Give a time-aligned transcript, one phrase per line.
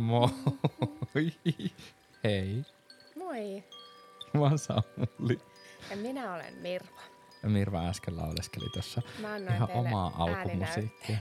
[0.00, 0.28] Moi.
[2.24, 2.64] Hei.
[3.16, 3.64] Moi.
[4.34, 5.38] Mä oon Samuli.
[5.90, 7.00] Ja minä olen Mirva.
[7.42, 9.02] Ja Mirva äsken lauleskeli tuossa
[9.54, 11.18] ihan omaa alkumusiikkia.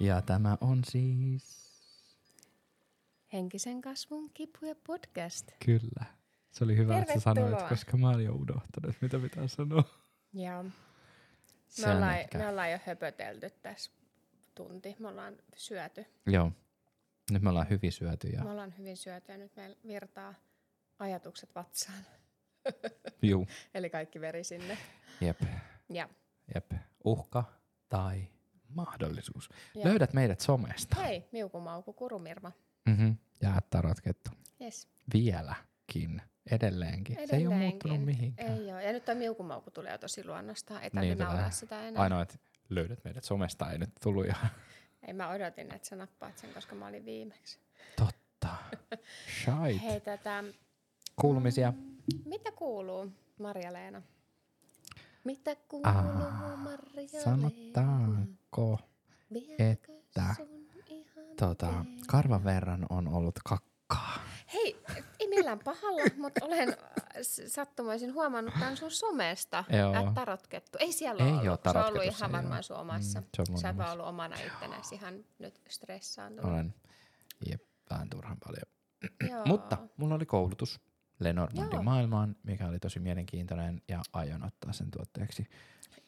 [0.00, 1.58] Ja tämä on siis...
[3.32, 5.50] Henkisen kasvun kipuja podcast.
[5.64, 6.04] Kyllä.
[6.50, 9.84] Se oli hyvä, että sä sanoit, koska mä olin jo unohtanut, mitä pitää sanoa.
[10.32, 10.64] Ja
[11.82, 13.90] me ollaan, ehkä- me ollaan jo höpötelty tässä
[14.54, 14.96] tunti.
[14.98, 16.06] Me ollaan syöty.
[16.26, 16.52] Joo.
[17.30, 20.34] Nyt me ollaan hyvin syöty ja Me ollaan hyvin syöty ja nyt meillä virtaa
[20.98, 21.98] ajatukset vatsaan.
[23.22, 24.78] juu, Eli kaikki veri sinne.
[25.20, 25.40] jep,
[25.88, 26.08] Ja
[26.54, 26.72] jep.
[27.04, 27.44] Uhka
[27.88, 28.28] tai
[28.68, 29.48] mahdollisuus.
[29.74, 31.00] Ja- Löydät meidät somesta.
[31.02, 32.52] hei, miukumauku kurumirva.
[32.88, 33.16] Mm-hmm.
[33.42, 34.30] Ja ättä ratkettu.
[34.60, 34.88] Yes.
[35.14, 36.22] Vieläkin.
[36.50, 37.16] Edelleenkin.
[37.28, 38.16] Se ei ole muuttunut Edelleenkin.
[38.22, 38.58] mihinkään.
[38.58, 38.84] Ei ole.
[38.84, 40.82] Ja nyt tuo miukumauku tulee jo tosi luonnostaan.
[40.82, 42.02] Ei Niin tarvitse nauraa sitä enää.
[42.02, 42.38] Ainoa, että
[42.68, 44.50] löydät meidät somesta ei nyt tullut ihan
[45.06, 47.58] Ei mä odotin, että sä nappaat sen, koska mä olin viimeksi.
[47.96, 48.48] totta.
[49.42, 49.82] Shite.
[49.84, 50.44] Hei tätä,
[51.20, 51.72] Kuulumisia.
[52.24, 54.02] mitä kuuluu Marja-Leena?
[55.24, 57.24] Mitä kuuluu Ah, Marja-Leena?
[57.24, 58.78] Sanotaanko,
[59.32, 60.36] Vieläkö että
[61.36, 64.18] tota, karvan verran on ollut kakkaa.
[64.54, 64.82] Hei,
[65.32, 66.76] ei millään pahalla, mutta olen äh,
[67.46, 69.58] sattumaisin huomannut tämän sun somesta.
[70.08, 70.78] Ät tarotkettu.
[70.80, 71.66] Ei siellä Ei ole ollut.
[71.66, 73.20] oo se on ollut ihan varmaan sun omassa.
[73.20, 73.92] Mm, on mun Sä omassa.
[73.92, 76.50] ollut omana ittenäsi ihan nyt stressaantunut.
[76.52, 76.74] Olen
[77.50, 79.42] jep, vähän turhan paljon.
[79.46, 80.80] Mutta mulla oli koulutus
[81.20, 85.46] Lenormandin maailmaan, mikä oli tosi mielenkiintoinen ja aion ottaa sen tuotteeksi.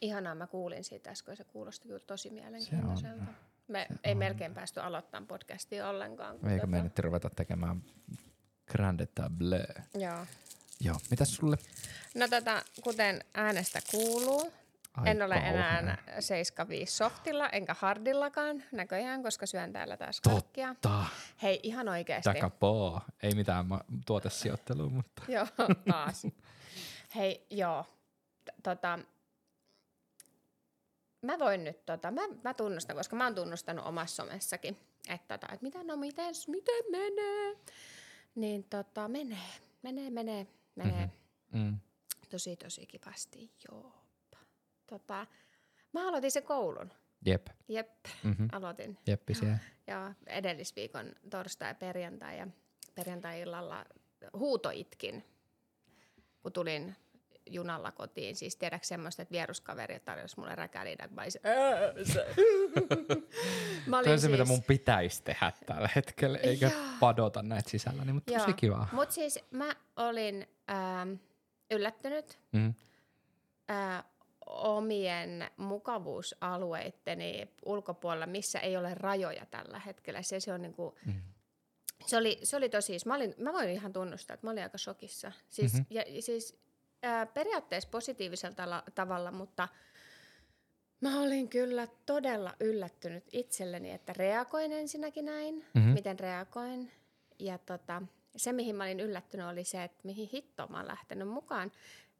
[0.01, 3.25] Ihanaa, mä kuulin siitä äsken, se kuulosti kyllä tosi mielenkiintoiselta.
[3.69, 4.19] Me se ei on.
[4.19, 6.37] melkein päästy aloittamaan podcastia ollenkaan.
[6.51, 7.83] Eikö tota- me nyt ruveta tekemään
[8.73, 9.67] grande table?
[9.95, 10.27] Joo.
[10.81, 11.57] Joo, mitäs sulle?
[12.15, 14.53] No tota, kuten äänestä kuuluu,
[14.95, 20.69] Ai en ole enää 75 softilla enkä hardillakaan näköjään, koska syön täällä taas kaikkia.
[20.69, 21.05] Totta.
[21.43, 22.31] Hei, ihan oikeasti.
[22.35, 23.01] Takapoo.
[23.23, 25.47] Ei mitään ma- tuotesijoittelua, mutta Joo,
[25.91, 26.27] taas.
[27.17, 27.85] Hei, joo.
[28.63, 28.99] Tota,
[31.23, 34.77] mä voin nyt, tota, mä, mä tunnustan, koska mä oon tunnustanut omassa somessakin,
[35.09, 37.57] että, tota, että mitä, no miten, miten menee?
[38.35, 39.39] Niin tota, menee,
[39.83, 40.47] menee, menee,
[40.77, 41.11] menee.
[41.53, 41.59] Mhm.
[41.63, 41.79] mm.
[42.31, 43.93] Tosi, tosi kivasti, joo.
[44.87, 45.27] Tota,
[45.93, 46.93] mä aloitin sen koulun.
[47.27, 47.47] jep.
[47.69, 47.89] Jep,
[48.25, 48.49] Mm-hmm.
[48.53, 48.99] aloitin.
[49.07, 49.59] Jeppisiä.
[49.87, 52.47] Ja edellisviikon torstai ja perjantai ja
[52.95, 53.85] perjantai-illalla
[54.39, 55.25] huutoitkin,
[56.43, 56.97] kun tulin
[57.51, 58.37] junalla kotiin.
[58.37, 61.41] Siis tiedätkö semmoista, että vieruskaveri tarjosi mulle räkälinä, kun mä olisin.
[63.87, 66.83] Mä on se, mitä siis- mun pitäisi tehdä tällä hetkellä, eikä Joo.
[67.01, 68.87] padota näitä sisällä, niin mutta tosi kiva.
[68.93, 71.13] Mutta siis mä olin ähm,
[71.71, 72.75] yllättynyt Mm.
[73.69, 74.05] ää,
[74.47, 80.23] omien mukavuusalueitteni ulkopuolella, missä ei ole rajoja tällä hetkellä.
[80.23, 81.23] Se, se, on niinku, Mm.
[82.07, 84.79] se, oli, se oli tosi, mä, olin, mä voin ihan tunnustaa, että mä olin aika
[84.79, 85.33] shokissa.
[85.49, 85.83] Siis, Mhm.
[85.83, 86.15] mm-hmm.
[86.17, 86.59] ja siis
[87.03, 89.69] ää, periaatteessa positiivisella tala- tavalla, mutta
[91.01, 95.89] mä olin kyllä todella yllättynyt itselleni, että reagoin ensinnäkin näin, Mhm.
[95.89, 96.93] miten reagoin.
[97.39, 98.03] Ja tota,
[98.37, 101.73] se, mihin mä olin yllättynyt, oli se, että mihin hittoon mä lähtenyt mukaan.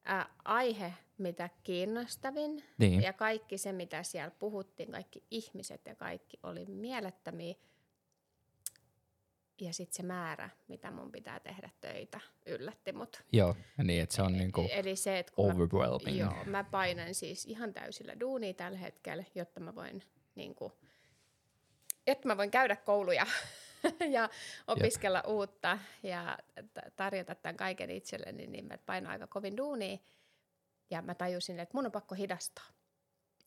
[0.05, 3.03] Ää, aihe, mitä kiinnostavin, Niin.
[3.03, 7.55] ja kaikki se, mitä siellä puhuttiin, kaikki ihmiset ja kaikki oli mielettömiä.
[9.61, 13.23] Ja sitten se määrä, mitä mun pitää tehdä töitä, yllätti mut.
[13.33, 16.19] Joo, ja niin, että se on niinku Eli se, että kun mä, overwhelming.
[16.21, 20.03] joo, mä painan siis ihan täysillä duunia tällä hetkellä, jotta mä voin,
[20.35, 20.73] niin kuin,
[22.07, 23.27] jotta mä voin käydä kouluja
[24.17, 24.29] ja
[24.67, 26.39] opiskella uutta ja
[26.97, 29.99] tarjota tämän kaiken itselleni, niin mä painan aika kovin duunia.
[30.91, 32.65] Ja mä tajusin, että mun on pakko hidastaa.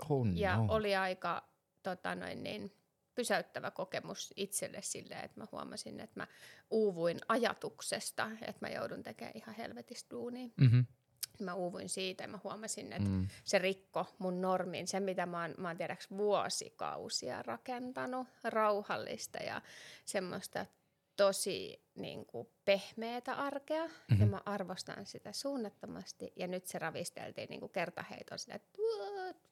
[0.10, 0.66] Oh, Ja no.
[0.70, 1.44] oli aika
[1.84, 2.72] tota noin niin,
[3.16, 6.28] pysäyttävä kokemus itselle silleen, että mä huomasin, että mä
[6.70, 10.48] uuvuin ajatuksesta, että mä joudun tekemään ihan helvetistä duunia.
[10.62, 10.86] Mm-hmm.
[11.40, 13.28] Mä uuvuin siitä ja mä huomasin, että Mm.
[13.44, 19.62] se rikko mun normin, se mitä mä oon, mä oon tiedäks vuosikausia rakentanut, rauhallista ja
[20.06, 20.66] semmoista
[21.16, 24.20] tosi niin kuin pehmeätä arkea, mm-hmm.
[24.20, 28.80] ja mä arvostan sitä suunnattomasti, ja nyt se ravisteltiin niin kuin kertaheiton sitä, että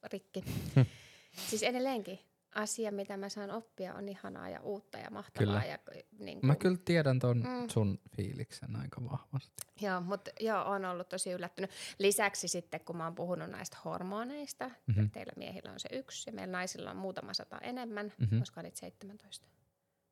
[0.04, 0.44] rikki.
[1.50, 2.20] siis edelleenkin
[2.56, 5.46] asia, mitä mä saan oppia, on ihanaa ja uutta ja mahtavaa.
[5.46, 5.64] Kyllä.
[5.66, 5.78] Ja,
[6.20, 7.70] niin kuin, Mä kyllä tiedän ton Mm.
[7.70, 9.64] sun fiiliksen aika vahvasti.
[9.82, 11.72] Joo, mutta joo, on ollut tosi yllättynyt.
[12.00, 14.76] Lisäksi sitten, kun mä oon puhunut näistä hormoneista, Mhm.
[14.88, 15.12] mm-hmm.
[15.12, 18.16] teillä miehillä on se yksi ja meillä naisilla on muutama sata enemmän, Mhm.
[18.24, 18.40] mm-hmm.
[18.40, 19.48] koska niitä 17,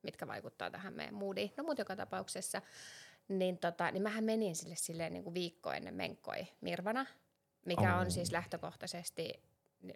[0.02, 1.52] mitkä vaikuttaa tähän meidän moodiin.
[1.56, 2.62] No mutta joka tapauksessa,
[3.28, 7.06] niin, tota, niin mähän menin sille silleen niin kuin viikko ennen menkkoi Mirvana,
[7.66, 8.00] mikä Oh.
[8.00, 9.42] on siis lähtökohtaisesti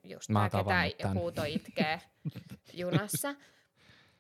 [0.05, 2.01] just Mä ketä huuto itkee
[2.73, 3.35] junassa.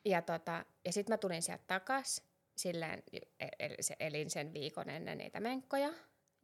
[0.05, 2.22] Ja, tota, ja sitten mä tulin sieltä takas,
[2.56, 3.02] silleen,
[3.40, 3.49] e-
[3.81, 5.90] se- elin sen viikon ennen niitä menkkoja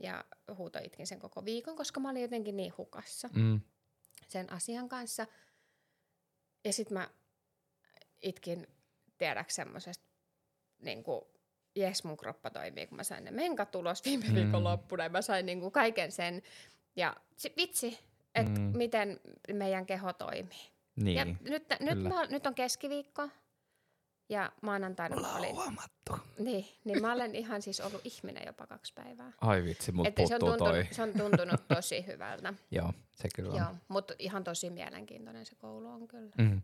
[0.03, 0.25] ja
[0.57, 3.61] huutoitkin sen koko viikon, koska mä olin jotenkin niin hukassa Mm.
[4.29, 5.27] sen asian kanssa.
[6.65, 7.11] Ja sitten mä
[8.23, 8.67] itkin,
[9.19, 10.05] tiedäks semmosesta,
[10.79, 11.21] niin kuin,
[11.77, 14.35] jes mun kroppa toimii, kun mä sain ne menkat ulos viime Mm.
[14.35, 15.05] viikon loppuna.
[15.05, 16.43] Ja mä sain niin kuin kaiken sen.
[16.97, 17.99] Ja si- vitsi,
[18.35, 18.73] että Mm.
[18.77, 19.21] miten
[19.53, 20.71] meidän keho toimii.
[20.97, 21.17] Niin.
[21.17, 23.29] Ja nyt, nyt, mä, nyt on keskiviikko.
[24.29, 26.13] Ja maanantaina mä olin, huomattu.
[26.39, 29.33] niin, niin mä olen ihan siis ollut ihminen jopa kaksi päivää.
[29.41, 30.73] Ai vitsi, mut Että se, on puuttuu toi.
[30.75, 32.55] tuntunut, se on tuntunut tosi hyvältä.
[32.71, 33.57] Joo, se kyllä on.
[33.59, 36.31] Joo, mutta ihan tosi mielenkiintoinen se koulu on kyllä.
[36.39, 36.63] Mm.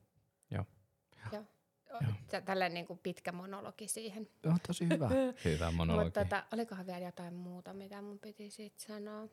[2.29, 4.29] Tä- Tällainen niin kuin pitkä monologi siihen.
[4.47, 5.09] On tosi hyvä.
[5.45, 6.05] hyvä monologi.
[6.05, 9.29] Mutta tota, olikohan vielä jotain muuta, mitä mun piti siitä sanoa?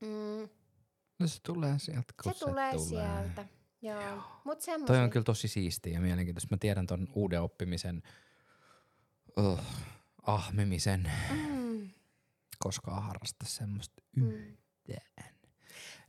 [0.00, 0.48] Mm,
[1.22, 3.46] no se tulee sieltä, kun se, tulee sieltä.
[3.82, 4.86] Joo, mutta semmoisia.
[4.96, 6.48] Toi on kyllä tosi siistiä ja mielenkiintoista.
[6.54, 8.02] Mä tiedän ton uuden oppimisen
[9.38, 9.60] uh,
[10.22, 11.88] ahmimisen, Mm,
[12.58, 14.30] koskaan harrasta semmoista mm.
[14.30, 15.32] yhtään.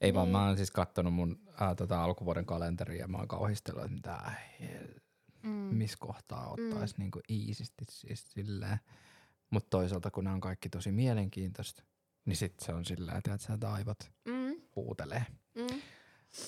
[0.01, 0.31] Ei vaan, Niin.
[0.31, 4.31] mä oon siis kattonut mun ää, tota, alkuvuoden kalenteria ja mä oon kauhistellut, että mitä,
[5.43, 5.49] Mm.
[5.49, 7.01] missä kohtaa ottais mm.
[7.01, 8.79] niinku iisisti siis silleen.
[9.49, 11.83] Mutta toisaalta kun nämä on kaikki tosi mielenkiintoista,
[12.25, 14.33] niin sit se on silleen, että sä aivot Mm,
[14.75, 15.25] huutelee.
[15.55, 15.81] mm.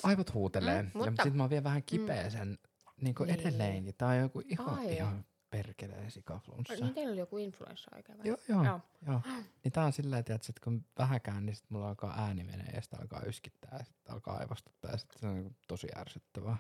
[0.04, 0.82] Aivot huutelee.
[0.82, 2.58] Mm, Mm, mutta- ja sit mä oon vielä vähän kipeä sen
[3.02, 3.30] niin Niin.
[3.40, 3.96] edelleenkin.
[3.98, 4.94] Tää on joku ihan, Ai.
[4.94, 6.74] ihan perkeleen sikaflunssa.
[6.74, 8.28] Niin teillä oli joku influenssa oikein vai?
[8.28, 8.64] Joo, joo.
[8.64, 8.82] Joo.
[9.08, 9.22] joo.
[9.64, 12.82] Niin tää on silleen, että sit kun vähäkään, niin sit mulla alkaa ääni menee ja
[12.82, 16.58] sitten alkaa yskittää ja sitten alkaa aivastuttaa ja sitten se on niinku tosi ärsyttävää.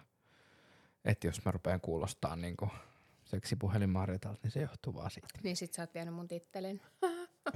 [1.06, 2.69] Että jos mä rupean kuulostaa niinku
[3.25, 5.27] seksipuhelinmarjatalta, niin se johtuu vaan siitä.
[5.44, 6.81] Niin sit sä oot vienyt mun tittelin.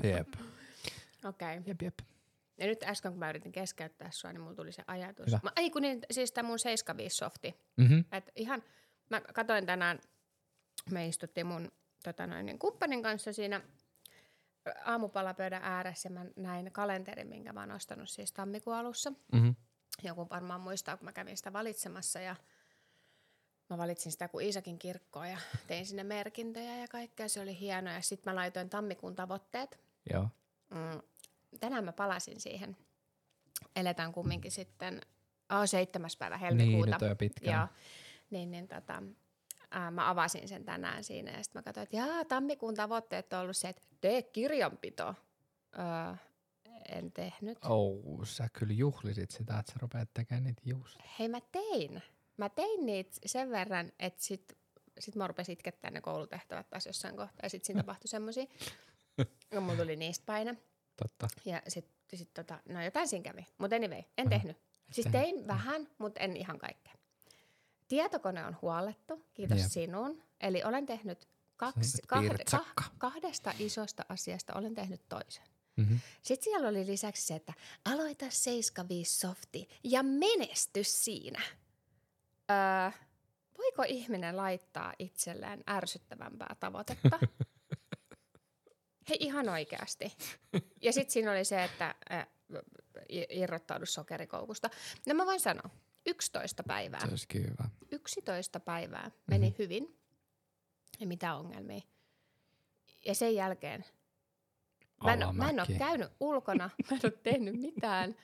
[0.03, 0.27] Jep,
[1.25, 1.57] Okei.
[1.57, 1.63] Okay.
[1.65, 1.99] jep, jep.
[2.59, 5.27] Ja nyt äsken kun mä yritin keskeyttää sua, niin mulla tuli se ajatus.
[5.27, 5.39] Hyvä.
[5.43, 7.55] Mä, ei kun niin, siis tää mun 75 softi.
[7.77, 8.05] Mm-hmm.
[8.11, 8.63] Et ihan,
[9.09, 9.99] mä katoin tänään,
[10.91, 11.71] me istuttiin mun
[12.03, 13.61] tota noin, niin kumppanin kanssa siinä
[14.85, 19.11] aamupalapöydän ääressä ja mä näin kalenterin, minkä mä oon ostanut siis tammikuun alussa.
[19.31, 19.55] Mm-hmm.
[20.03, 22.35] Joku varmaan muistaa, kun mä kävin sitä valitsemassa ja
[23.69, 27.29] mä valitsin sitä kuin Iisakin kirkkoa ja tein sinne merkintöjä ja kaikkea.
[27.29, 29.79] Se oli hienoa ja sitten mä laitoin tammikuun tavoitteet.
[30.13, 30.27] Joo.
[30.69, 31.01] Mm,
[31.59, 32.77] tänään mä palasin siihen.
[33.75, 35.01] Eletään kumminkin sitten
[35.51, 36.09] oh, 7.
[36.19, 36.91] päivä Niin, helmikuuta.
[36.91, 37.57] nyt on pitkään.
[37.59, 37.67] Joo.
[38.29, 39.03] Niin, niin tota,
[39.71, 43.39] ää, mä avasin sen tänään siinä ja sitten mä katsoin, että jaa, tammikuun tavoitteet on
[43.39, 45.15] ollut se, että tee kirjanpito.
[45.79, 46.15] Öö,
[46.89, 47.57] en tehnyt.
[47.65, 50.99] Oh, sä kyllä juhlisit sitä, että sä rupeat tekemään niitä just.
[51.19, 52.03] Hei mä tein.
[52.37, 54.57] Mä tein niitä sen verran, että sit,
[54.99, 57.39] sit mä rupesin itkettää ne koulutehtävät taas jossain kohtaa.
[57.43, 58.45] Ja sit siinä tapahtui semmosia.
[59.51, 60.57] Ja mulla tuli niistä paine.
[61.01, 61.27] Totta.
[61.45, 63.45] Ja sit, sit tota, no jotain siinä kävi.
[63.57, 64.29] Mutta anyway, en Mhm.
[64.29, 64.57] tehnyt.
[64.91, 65.21] Siis tehnyt.
[65.21, 66.93] tein vähän, mutta en ihan kaikkea.
[67.87, 69.71] Tietokone on huollettu, kiitos Jep.
[69.71, 70.23] sinun.
[70.39, 72.35] Eli olen tehnyt kaksi, kahde,
[72.75, 75.43] kah, kahdesta isosta asiasta olen tehnyt toisen.
[75.75, 75.99] Mm-hmm.
[76.21, 77.53] Sitten siellä oli lisäksi se, että
[77.85, 81.41] aloita 75 softi ja menesty siinä.
[82.51, 82.91] Öö,
[83.57, 87.19] voiko ihminen laittaa itselleen ärsyttävämpää tavoitetta?
[89.09, 90.17] Hei, ihan oikeasti.
[90.81, 92.27] Ja sitten siinä oli se, että äh,
[93.29, 94.69] irrottaudu sokerikoukusta.
[95.07, 95.69] No mä voin sanoa,
[96.05, 96.99] 11 päivää.
[96.99, 97.69] Se olisikin hyvä.
[97.91, 99.51] 11 päivää meni Mhm.
[99.53, 99.63] mm-hmm.
[99.63, 99.99] hyvin.
[100.99, 101.81] Ei mitään ongelmia.
[103.05, 103.85] Ja sen jälkeen
[105.03, 108.15] Mä en, mä en ole käynyt ulkona, mä en ole tehnyt mitään.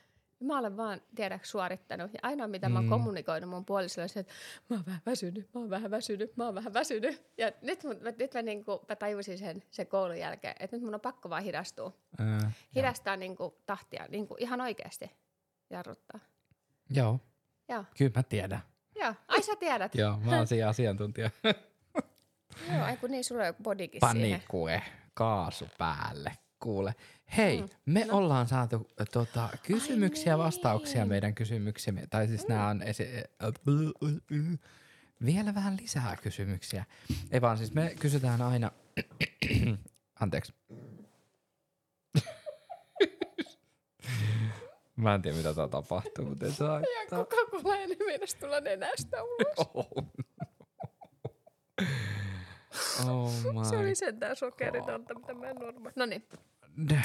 [0.45, 2.13] Mä olen vaan, tiedäks, suorittanut.
[2.13, 2.89] Ja ainoa, mitä mä oon Mm.
[2.89, 4.33] kommunikoinut mun puolisolle, on se, että
[4.69, 7.23] mä oon vähän väsynyt, mä oon vähän väsynyt, mä oon vähän väsynyt.
[7.37, 10.83] Ja nyt, mun, mä, nyt mä, niinku, mä tajusin sen, sen koulun jälkeen, että nyt
[10.83, 11.93] mun on pakko vaan hidastua.
[12.19, 15.11] Ää, Hidastaa niinku, tahtia, niinku, ihan oikeasti
[15.69, 16.19] jarruttaa.
[16.89, 17.19] joo.
[17.69, 18.61] Joo, Kyllä mä tiedän.
[18.95, 19.13] joo.
[19.27, 19.95] Ai sä tiedät.
[19.95, 21.29] Joo, mä oon siinä asiantuntija.
[22.73, 24.31] Joo, ai kun niin, sulla on joku bodykin siihen.
[24.39, 24.81] Panikue,
[25.13, 26.31] kaasu päälle.
[26.65, 26.95] Kuule.
[27.37, 28.17] Hei, Mm, me no.
[28.17, 30.43] ollaan saatu tota, kysymyksiä ja niin.
[30.45, 32.07] vastauksia meidän kysymyksiimme.
[32.09, 33.53] Tai siis nämä on esi- äh,
[35.25, 36.85] vielä vähän lisää kysymyksiä.
[37.31, 38.71] Ei vaan siis me kysytään aina,
[40.21, 40.53] anteeksi.
[44.95, 47.25] Mä en tiedä mitä tää tapahtuu, mutta se Ja haittaa.
[47.25, 49.67] Coca-Cola niin meinas tulla nenästä ulos.
[49.75, 49.87] Oh,
[53.09, 53.31] oh
[53.65, 55.93] Se my oli sentään sokeritonta, mitä mä en normaali.
[55.95, 56.27] No niin.
[56.77, 57.01] Joo,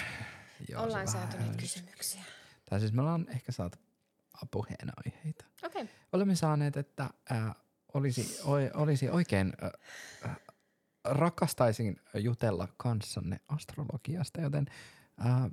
[0.67, 1.57] se ollaan vähän saatu ärsyttää.
[1.61, 2.23] kysymyksiä.
[2.71, 3.79] Tai siis me ollaan ehkä saatu
[4.43, 5.45] apuheenaiheita.
[5.65, 5.83] Okei.
[5.83, 5.95] Okay.
[6.13, 7.55] Olemme saaneet, että ää,
[7.95, 9.67] olisi, o, olisi oikein ä,
[10.29, 10.37] ä,
[11.05, 14.67] rakastaisin jutella kanssanne astrologiasta, joten
[15.19, 15.51] ää,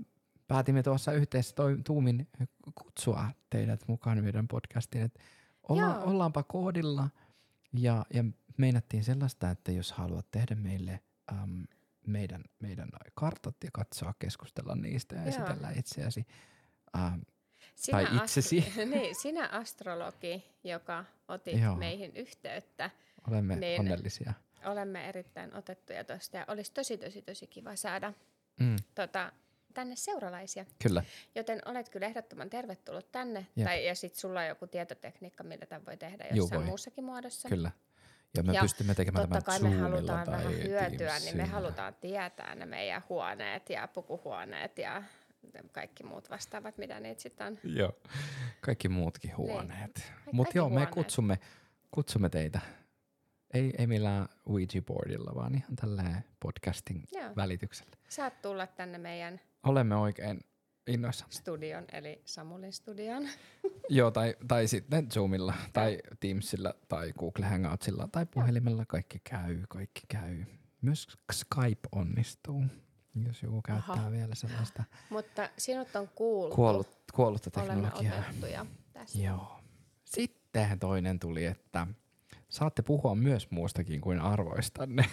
[0.47, 2.27] päätimme tuossa yhteisessä toi, tuumin
[2.75, 5.19] kutsua teidät mukaan meidän podcastiin, että
[5.69, 6.03] olla, Joo.
[6.03, 7.09] ollaanpa koodilla
[7.73, 8.23] ja, ja
[8.57, 10.99] meinattiin sellaista, että jos haluat tehdä meille
[11.31, 11.63] äm,
[12.07, 15.29] meidän, meidän noi kartat ja katsoa, keskustella niistä ja Joo.
[15.29, 16.25] esitellä itseäsi.
[16.97, 17.19] Ähm,
[17.75, 18.59] Sinä Tai itsesi.
[18.59, 21.75] Astro- niin, sinä astrologi, joka otit Joo.
[21.75, 22.89] meihin yhteyttä.
[23.27, 23.79] olemme Niin.
[23.79, 24.33] onnellisia.
[24.65, 28.13] Olemme erittäin otettuja tuosta ja olisi tosi tosi tosi kiva saada
[28.59, 29.31] Mm, tota,
[29.73, 30.65] tänne seuralaisia.
[30.83, 31.03] kyllä,
[31.35, 33.47] Joten olet kyllä ehdottoman tervetullut tänne.
[33.55, 33.67] Jep.
[33.67, 36.65] Tai, ja sitten sulla on joku tietotekniikka, millä tämän voi tehdä Juu, jossain voi.
[36.67, 37.49] muussakin muodossa.
[37.49, 37.71] kyllä.
[38.37, 40.97] Ja me Ja pystymme tekemään Totta tämän kai me halutaan tai vähän hyötyä, niin me
[40.97, 41.45] Teamsilla.
[41.45, 45.03] halutaan tietää ne meidän huoneet ja pukuhuoneet ja
[45.71, 47.59] kaikki muut vastaavat, mitä niitä sitten on.
[47.63, 47.93] Joo,
[48.61, 50.11] kaikki muutkin huoneet.
[50.25, 50.89] Ka- Mutta joo, me huoneet.
[50.89, 51.39] kutsumme,
[51.91, 52.59] kutsumme teitä.
[53.53, 57.29] Ei, ei millään Ouija-boardilla, vaan ihan tälleen podcastin Joo.
[57.35, 57.91] välityksellä.
[58.09, 60.39] Saat tulla tänne meidän Olemme oikein
[60.87, 61.33] innoissamme.
[61.33, 63.23] studion, eli Samulin studion.
[63.89, 68.85] Joo, tai, tai sitten Zoomilla, tai Teamsilla, tai Google Hangoutsilla, tai puhelimella.
[68.85, 70.43] Kaikki käy, kaikki käy.
[70.81, 72.63] Myös Skype onnistuu,
[73.27, 74.11] jos joku käyttää Aha.
[74.11, 76.55] vielä sellaista Mutta sinut on kuultu.
[76.55, 78.19] kuollut, kuollutta Olemme teknologiaa.
[78.19, 79.19] otettuja tässä.
[79.19, 79.59] Joo.
[80.05, 81.87] Sitten toinen tuli, että
[82.49, 85.05] saatte puhua myös muustakin kuin arvoistanne.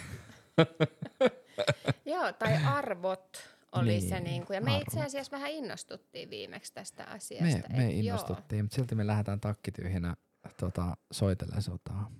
[2.05, 4.19] Joo, tai arvot oli Niin, se.
[4.19, 7.45] Niin kuin, ja me itse asiassa vähän innostuttiin viimeksi tästä asiasta.
[7.45, 7.99] Me, et me joo.
[7.99, 10.15] innostuttiin, mutta silti me lähdetään takkityhjänä
[10.59, 12.11] tota, soitellen sotaa.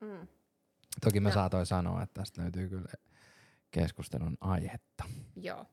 [0.00, 0.28] Mm.
[1.04, 1.34] Toki mä Joo.
[1.34, 2.88] saatoin sanoa, että tästä löytyy kyllä
[3.70, 5.04] keskustelun aihetta.
[5.36, 5.66] Joo.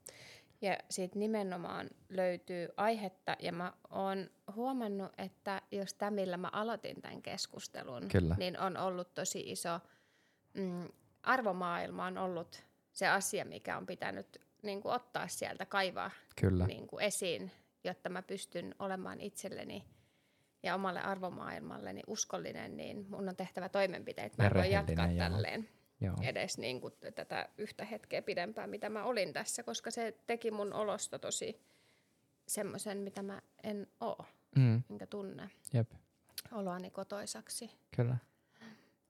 [0.61, 7.01] Ja siitä nimenomaan löytyy aihetta, ja mä oon huomannut, että jos tämä, millä mä aloitin
[7.01, 8.35] tämän keskustelun, Kyllä.
[8.39, 9.79] niin on ollut tosi iso
[10.53, 10.87] mm,
[11.23, 16.65] arvomaailma on ollut se asia, mikä on pitänyt niin kuin, ottaa sieltä, kaivaa Kyllä.
[16.67, 17.51] niin kuin, esiin,
[17.83, 19.83] jotta mä pystyn olemaan itselleni
[20.63, 24.35] ja omalle arvomaailmalleni uskollinen, niin mun on tehtävä toimenpiteitä.
[24.37, 25.17] Mä Ja en voi jatkaa joo.
[25.17, 25.69] tälleen
[26.01, 26.15] Joo.
[26.21, 30.73] edes niin kuin tätä yhtä hetkeä pidempään, mitä mä olin tässä, koska se teki mun
[30.73, 31.61] olosta tosi
[32.47, 35.91] semmoisen, mitä mä en oo, Mm, enkä tunne jep,
[36.51, 37.71] oloani kotoisaksi.
[37.95, 38.17] kyllä.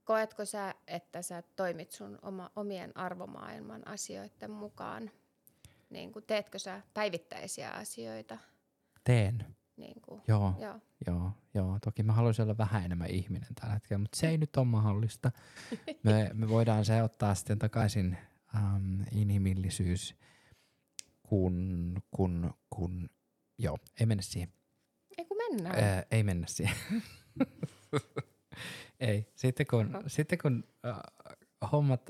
[0.03, 5.11] Koetko sä, että sä toimit sun oma, omien arvomaailman asioiden mukaan?
[5.89, 8.37] Niin kuin, teetkö sä päivittäisiä asioita?
[9.03, 9.45] Teen.
[9.77, 10.79] Niin kuin, Joo, joo.
[11.07, 11.79] joo, joo.
[11.83, 15.31] Toki mä haluaisin olla vähän enemmän ihminen tällä hetkellä, mutta se ei nyt ole mahdollista.
[16.03, 18.17] Me, me voidaan se ottaa sitten takaisin
[18.55, 20.15] ähm, inhimillisyys,
[21.23, 23.09] kun, kun, kun,
[23.57, 24.53] joo, ei mennä siihen.
[25.17, 25.83] Ei kun mennään.
[25.83, 26.75] Ää, ei mennä siihen.
[28.99, 29.31] ei.
[29.35, 30.97] Sitten kun, sitten kun äh,
[31.71, 32.09] hommat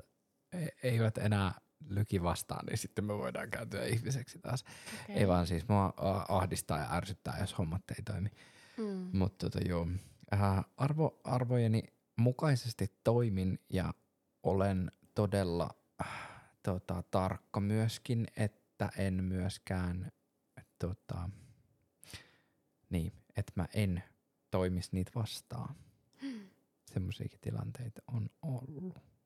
[0.54, 1.54] e- eivät enää
[1.90, 4.66] lyki vastaan, niin sitten me voidaan kääntyä ihmiseksi taas.
[5.04, 5.16] Okei.
[5.16, 5.94] Ei vaan siis mua
[6.28, 8.30] ahdistaa ja ärsyttää, jos hommat ei toimi.
[8.78, 9.18] Mm.
[9.18, 9.88] Mutta tota, joo,
[10.34, 11.84] äh, arvo, arvojeni
[12.16, 13.94] mukaisesti toimin ja
[14.44, 15.70] olen todella
[16.02, 16.30] äh,
[16.64, 20.12] tota, tarkka myöskin, että en myöskään
[20.80, 21.30] tota,
[22.90, 24.04] niin, että mä en
[24.52, 25.76] toimisi niitä vastaan.
[26.94, 29.17] Semmoisiakin tilanteita on ollut.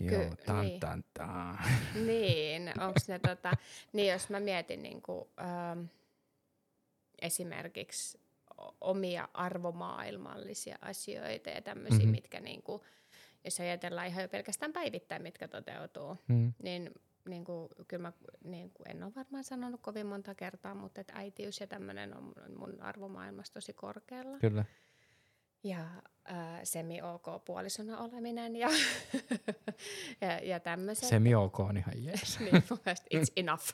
[0.00, 0.80] Joo, Ky- tan, niin.
[0.80, 1.58] tan, tan.
[2.06, 3.52] niin, onko ne tota,
[3.92, 5.84] niin jos mä mietin niinku, ähm,
[7.22, 8.20] esimerkiksi
[8.80, 12.02] omia arvomaailmallisia asioita ja tämmöisiä, Mhm.
[12.04, 12.10] mm-hmm.
[12.12, 12.84] mitkä niinku,
[13.44, 16.90] jos ajatellaan ihan jo pelkästään päivittäin, mitkä toteutuu, Mm, niin
[17.28, 18.12] niin kuin, kyllä mä
[18.44, 22.32] niin kuin en ole varmaan sanonut kovin monta kertaa, mutta että äitiys ja tämmöinen on
[22.58, 24.38] mun arvomaailmassa tosi korkealla.
[24.38, 24.64] kyllä.
[25.62, 25.84] Ja
[26.30, 28.68] äh, semi-ok-puolisona oleminen ja,
[30.20, 31.08] ja, ja tämmöiset.
[31.08, 32.38] Semi-ok on ihan jees.
[32.40, 33.64] niin, mun mielestä it's enough.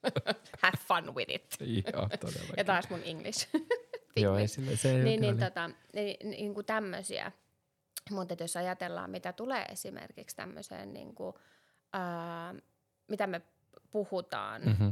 [0.62, 1.56] Have fun with it.
[1.60, 2.54] Joo, todellakin.
[2.56, 3.48] Ja taas mun English.
[4.16, 5.38] Joo, ei se ei niin, niin, niin.
[5.38, 7.32] tota, niin, niin kuin tämmöisiä.
[8.10, 11.34] Mutta jos ajatellaan, mitä tulee esimerkiksi tämmöiseen, niin kuin,
[11.92, 12.54] ää,
[13.08, 13.40] mitä me
[13.90, 14.88] puhutaan, Mhm.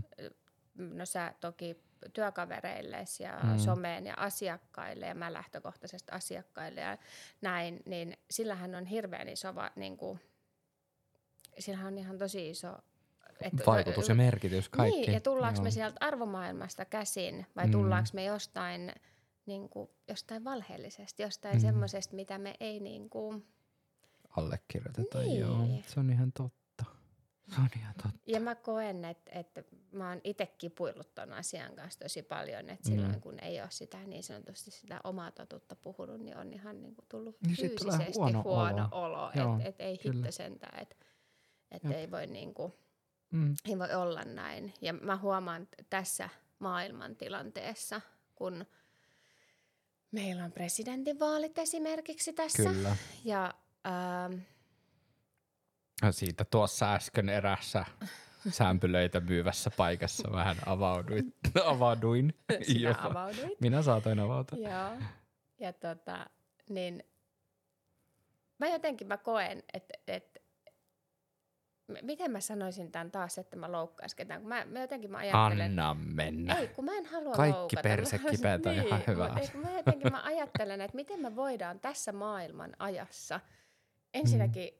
[0.74, 1.76] no sä toki
[2.12, 3.58] työkavereille ja Mm.
[3.58, 6.98] someen ja asiakkaille ja mä lähtökohtaisesti asiakkaille ja
[7.40, 10.20] näin, niin sillähän on hirveän iso, va, niin kuin,
[11.58, 12.78] sillähän on ihan tosi iso
[13.40, 15.00] että- Vaikutus ja merkitys, kaikki.
[15.00, 15.64] Niin, ja tullaanko Joo.
[15.64, 17.72] me sieltä arvomaailmasta käsin vai Mm.
[17.72, 18.92] tullaanko me jostain,
[19.46, 21.58] niin kuin, jostain valheellisesta, jostain Mm.
[21.58, 21.62] mm.
[21.66, 23.46] semmoisesta, mitä me ei niin kuin...
[24.36, 25.40] Allekirjoitetaan, Niin.
[25.40, 25.66] joo.
[25.86, 26.57] Se on ihan totta.
[27.54, 28.18] Se on ihan totta.
[28.26, 29.62] Ja mä koen, että, että
[29.92, 32.94] mä oon itse kipuillut ton asian kanssa tosi paljon, että Mm.
[32.96, 36.94] silloin kun ei ole sitä niin sanotusti sitä omaa totuutta puhunut, niin on ihan niin
[36.94, 39.30] kuin tullut Niin fyysisesti huono huono, olo.
[39.34, 40.96] olo, että et ei hitto sentään, että
[41.70, 41.92] et Jep.
[41.92, 42.72] ei voi niin kuin,
[43.30, 43.54] Mm.
[43.68, 44.74] ei voi olla näin.
[44.80, 46.28] Ja mä huomaan tässä
[46.58, 48.00] maailman tilanteessa,
[48.34, 48.66] kun
[50.10, 52.62] Meillä on presidentinvaalit esimerkiksi tässä.
[52.72, 52.96] Kyllä.
[53.24, 53.54] Ja
[53.86, 54.40] ähm,
[56.10, 57.84] Siitä tuossa äsken erässä
[58.50, 61.34] sämpylöitä myyvässä paikassa vähän avauduin.
[61.64, 62.34] avauduin.
[62.62, 63.02] sinä jopa.
[63.04, 63.60] avauduit.
[63.60, 64.58] Minä saatoin avautua.
[64.58, 64.92] Joo.
[65.58, 66.26] Ja tota,
[66.68, 67.04] niin
[68.58, 70.42] mä jotenkin mä koen, että et,
[71.88, 75.18] m- miten mä sanoisin tämän taas, että mä loukkaisin ketään, kun mä, mä jotenkin mä
[75.18, 76.54] ajattelen, Anna mennä.
[76.54, 77.82] ei kun mä en halua Kaikki loukata.
[77.82, 81.36] Persekipeät on haluaisin- ihan hyvä mut ei, kun mä jotenkin mä ajattelen, että miten me
[81.36, 83.40] voidaan tässä maailman ajassa
[84.14, 84.70] ensinnäkin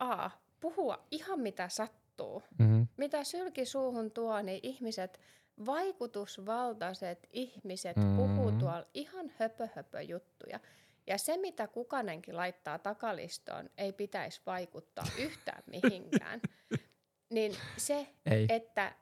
[0.00, 0.30] A,
[0.60, 2.86] puhua ihan mitä sattuu, Mm-hmm.
[2.96, 5.20] mitä sylki suuhun tuo, niin ihmiset,
[5.66, 8.16] vaikutusvaltaiset ihmiset Mm.
[8.16, 10.60] puhuu tuolla ihan höpö, höpö juttuja.
[11.06, 16.40] Ja se, mitä kukanenkin laittaa takalistoon, ei pitäisi vaikuttaa yhtään mihinkään.
[17.34, 18.46] niin se, Ei.
[18.48, 18.94] että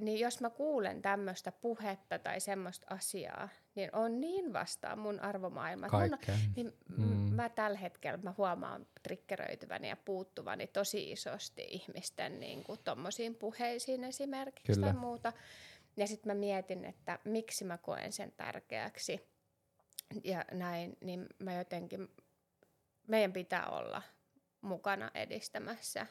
[0.00, 5.88] niin jos mä kuulen tämmöistä puhetta tai semmoista asiaa, niin on niin vastaan mun arvomaailma.
[5.92, 6.18] mun
[6.56, 7.34] niin Mm.
[7.34, 14.04] mä tällä hetkellä mä huomaan triggeröityväni ja puuttuvani tosi isosti ihmisten niin kuin, tommosiin puheisiin
[14.04, 14.86] esimerkiksi Kyllä.
[14.86, 15.32] tai muuta.
[15.96, 19.28] Ja sitten mä mietin, että miksi mä koen sen tärkeäksi
[20.24, 22.08] ja näin, niin mä jotenkin,
[23.08, 24.02] meidän pitää olla
[24.60, 26.06] mukana edistämässä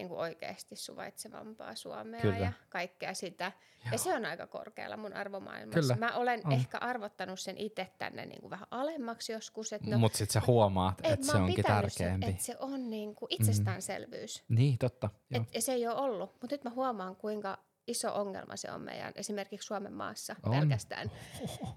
[0.00, 2.38] niin kuin oikeasti suvaitsevampaa Suomea Kyllä.
[2.38, 3.44] ja kaikkea sitä.
[3.84, 3.92] Joo.
[3.92, 5.80] Ja se on aika korkealla mun arvomaailmassa.
[5.80, 6.52] Kyllä, Mä olen on.
[6.52, 9.70] ehkä arvottanut sen itse tänne niin kuin vähän alemmaksi joskus.
[9.86, 12.26] No, Mutta sitten sä huomaat, et että mä se onkin pitänyt sen, tärkeämpi.
[12.26, 14.44] Että se on niin kuin itsestäänselvyys.
[14.48, 15.10] Niin, totta.
[15.30, 15.42] Joo.
[15.42, 16.30] Et, ja se ei ole ollut.
[16.40, 20.52] Mutta nyt mä huomaan, kuinka iso ongelma se on meidän esimerkiksi Suomen maassa On.
[20.52, 21.10] pelkästään.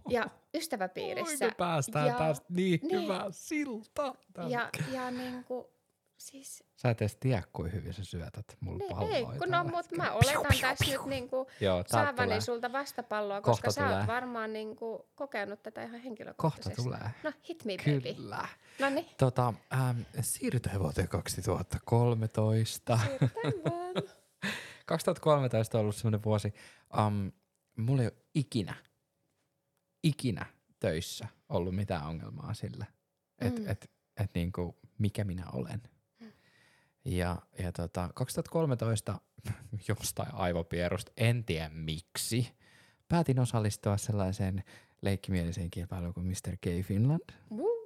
[0.09, 1.45] Ja ystäväpiirissä.
[1.45, 3.01] Oi, me päästään ja, taas niin, niin.
[3.01, 4.15] hyvää siltaa.
[4.49, 5.65] ja, ja niin kuin,
[6.17, 9.15] siis, Sä et edes tiedä, kuin hyvin sä syötät mulle niin, palloa.
[9.15, 10.03] ei, kun no, mutta hetkellä.
[10.03, 10.99] mä oletan piu, tässä piu.
[11.01, 12.41] nyt niin kuin, Joo, saavani tulee.
[12.41, 13.97] sulta vastapalloa, Kohta koska sä tulee.
[13.97, 16.83] oot varmaan niin kuin, kokenut tätä ihan Kohta henkilökohtaisesti.
[16.83, 17.11] tulee.
[17.23, 18.13] No, hit me baby.
[18.13, 18.47] Kyllä.
[18.79, 22.97] No niin, Tota, ähm, siirrytään vuoteen 2013.
[22.97, 23.93] siirrytään vaan.
[24.85, 26.53] 2013 on ollut semmoinen vuosi,
[27.07, 27.31] um,
[27.77, 28.75] mulla ei ole ikinä,
[30.03, 30.45] ikinä
[30.79, 32.85] töissä ollut mitään ongelmaa sillä,
[33.39, 33.67] että Mm.
[33.69, 35.81] et, et niinku, mikä minä olen.
[37.05, 39.19] Ja, ja tota, 2013
[39.87, 42.53] jostain aivopierusta, en tiedä miksi,
[43.09, 44.63] päätin osallistua sellaiseen
[45.01, 46.57] leikkimieliseen kilpailuun kuin Mr.
[46.61, 47.23] K Finland.
[47.57, 47.83] Woo.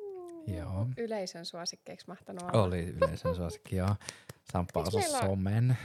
[0.47, 0.87] Joo.
[0.97, 2.63] Yleisön suosikkeiksi mahtanut olla.
[2.63, 3.95] Oli yleisön suosikki, joo.
[4.51, 5.77] Samppa osasi somen.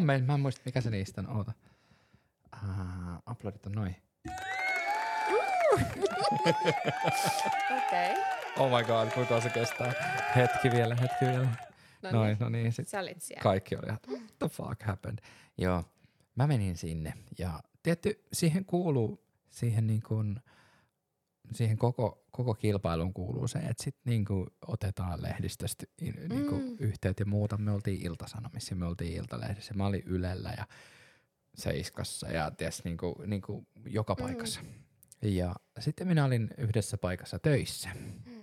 [0.00, 1.52] Meillä, mä en muista mikä se niistä on, oota.
[2.54, 3.96] Uh, uploadit on noin.
[7.76, 8.12] Okei.
[8.12, 8.22] Okay.
[8.56, 9.92] Oh my god, kuinka se kestää.
[10.36, 11.67] Hetki vielä, hetki vielä.
[12.02, 12.36] No Noin, niin.
[12.40, 13.42] no niin, sit Sä olit siellä.
[13.42, 15.18] kaikki oli ihan, what the fuck happened.
[15.58, 15.84] Joo,
[16.34, 20.40] mä menin sinne ja tietty siihen kuuluu, siihen niin kuin,
[21.52, 26.62] siihen koko, koko kilpailuun kuuluu se, että sit niin kuin otetaan lehdistöstä in- niin kuin
[26.62, 26.76] Mm.
[26.80, 27.56] yhteyttä ja muuta.
[27.58, 29.74] Me oltiin Iltasanomissa me oltiin Iltalehdessä.
[29.74, 30.64] Mä olin Ylellä ja
[31.54, 34.22] Seiskassa ja ties niin kuin, niin kuin joka Mm.
[34.22, 34.60] paikassa.
[35.22, 37.88] Ja sitten minä olin yhdessä paikassa töissä.
[37.94, 38.40] Mm.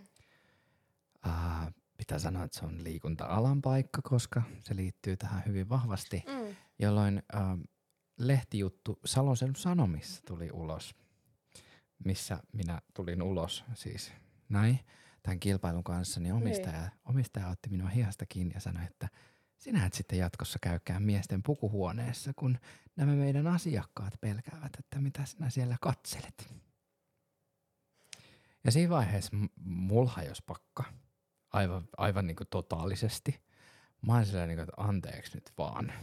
[1.26, 1.72] Uh,
[2.06, 6.56] pitää sanoa, että se on liikunta-alan paikka, koska se liittyy tähän hyvin vahvasti, Mm.
[6.80, 7.64] jolloin uh,
[8.20, 10.96] lehtijuttu Salon Seudun Sanomissa tuli ulos,
[12.06, 14.12] missä minä tulin ulos siis
[14.50, 14.80] näin
[15.24, 19.10] tämän kilpailun kanssa, niin omistaja, omistaja otti minua hihasta kiinni ja sanoi, että
[19.58, 22.58] sinä et sitten jatkossa käykään miesten pukuhuoneessa, kun
[22.96, 26.54] nämä meidän asiakkaat pelkäävät, että mitä sinä siellä katselet.
[28.64, 30.84] Ja siinä vaiheessa m- mulla hajosi pakka
[31.56, 33.42] aivan, aivan niin kuin totaalisesti.
[34.08, 35.94] Mä oon sillä niin kuin, että anteeksi nyt vaan.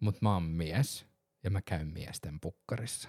[0.00, 1.06] Mutta mä oon mies
[1.44, 3.08] ja mä käyn miesten pukkarissa.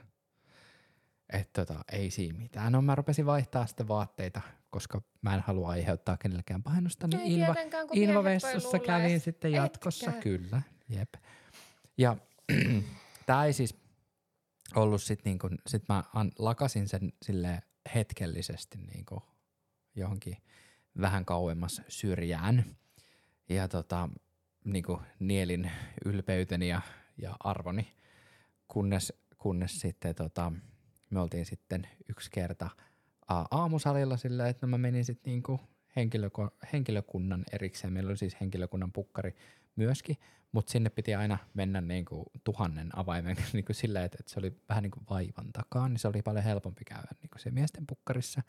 [1.34, 2.72] Että tota, ei siinä mitään.
[2.72, 7.08] No mä rupesin vaihtaa sitten vaatteita, koska mä en halua aiheuttaa kenellekään painosta.
[7.08, 7.56] Niin Ei Inva,
[8.64, 10.22] luulla, kävin sitten jatkossa, etkä.
[10.22, 11.14] kyllä, jep.
[11.98, 12.18] Ja
[13.26, 13.76] tää ei siis
[14.76, 17.64] ollut sit niinku, sit mä an, lakasin sen sille
[17.96, 19.24] hetkellisesti niinku
[19.96, 20.38] johonkin
[21.02, 22.66] vähän kauemmas syrjään.
[23.50, 24.10] Ja tota,
[24.66, 25.72] niinku nielin
[26.06, 26.82] ylpeyteni ja,
[27.18, 27.94] ja arvoni,
[28.68, 30.52] kunnes, kunnes sitten tota,
[31.10, 32.70] me oltiin sitten yksi kerta
[33.28, 35.60] aa, aamusalilla sillä, että mä menin sitten niinku
[35.96, 37.94] henkilöko- henkilökunnan erikseen.
[37.94, 39.36] Meillä oli siis henkilökunnan pukkari
[39.76, 40.18] myöskin,
[40.52, 44.84] mutta sinne piti aina mennä niinku tuhannen avaimen niinku sillä, että, että se oli vähän
[44.84, 48.42] niinku vaivan takaa, niin se oli paljon helpompi käydä niinku se miesten pukkarissa.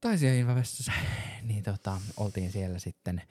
[0.00, 0.92] Tai siellä Invavessassa,
[1.42, 3.22] niin tota, oltiin siellä sitten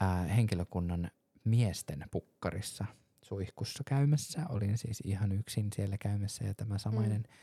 [0.00, 1.10] ää, henkilökunnan
[1.44, 2.84] miesten pukkarissa
[3.22, 4.46] suihkussa käymässä.
[4.48, 7.34] Olin siis ihan yksin siellä käymässä ja tämä samainen mm.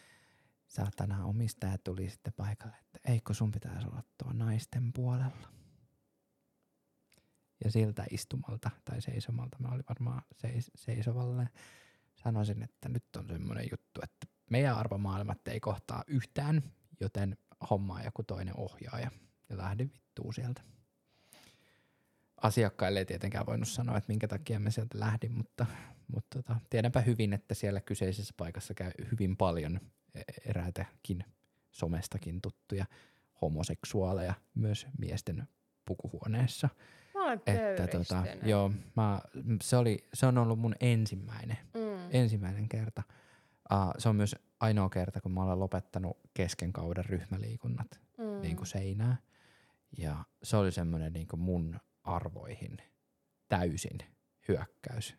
[0.68, 5.52] saatana omistaja tuli sitten paikalle, että eikö sun pitäisi olla tuo naisten puolella.
[7.64, 11.50] Ja siltä istumalta tai seisomalta, mä olin varmaan seis- seisovalle,
[12.24, 16.64] sanoisin, että nyt on semmoinen juttu, että meidän arvomaailmat ei kohtaa yhtään,
[17.00, 17.38] joten
[17.70, 19.12] hommaa joku toinen ohjaaja
[19.50, 20.62] ja lähdin vittuun sieltä.
[22.42, 25.66] Asiakkaille ei tietenkään voinut sanoa, että minkä takia me sieltä lähdin, mutta,
[26.08, 29.80] mutta tota, tiedänpä hyvin, että siellä kyseisessä paikassa käy hyvin paljon
[30.16, 31.24] e- eräitäkin
[31.72, 32.86] somestakin tuttuja
[33.42, 35.48] homoseksuaaleja myös miesten
[35.86, 36.70] pukuhuoneessa.
[37.14, 39.22] Mä Että tota, joo, mä,
[39.64, 42.10] se, oli, se on ollut mun ensimmäinen, Mm.
[42.12, 43.04] ensimmäinen kerta.
[43.74, 48.42] Uh, se on myös ainoa kerta, kun mä olen lopettanut kesken kauden ryhmäliikunnat mm.
[48.42, 49.18] niin kuin seinää.
[49.98, 52.78] Ja se oli semmoinen niin kuin mun arvoihin
[53.48, 53.98] täysin
[54.48, 55.16] hyökkäys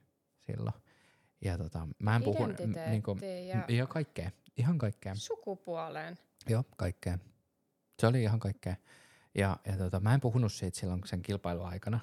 [0.46, 0.74] silloin.
[1.44, 2.46] Ja tota, mä en puhu...
[2.86, 5.14] Niin kuin, ja ja kaikkea, ihan kaikkea.
[5.14, 6.18] sukupuoleen.
[6.48, 7.18] Joo, kaikkea.
[8.00, 8.76] Se oli ihan kaikkea.
[9.34, 12.00] Ja, ja tota, mä en puhunut siitä silloin sen kilpailuaikana,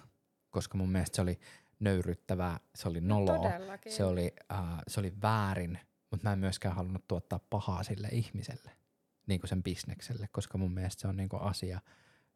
[0.49, 1.39] koska mun mielestä se oli
[1.79, 3.91] nöyryttävää, se oli noloa, Todellakin.
[3.91, 5.79] se oli, uh, se oli väärin,
[6.12, 8.72] mutta mä en myöskään halunnut tuottaa pahaa sille ihmiselle,
[9.28, 11.80] niin kuin sen bisnekselle, koska mun mielestä se on niin kuin asia,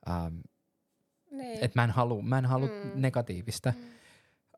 [0.09, 0.43] um,
[1.31, 1.63] niin.
[1.63, 2.91] että mä en halua, mä en halua Mm.
[3.01, 3.83] negatiivista, Mm.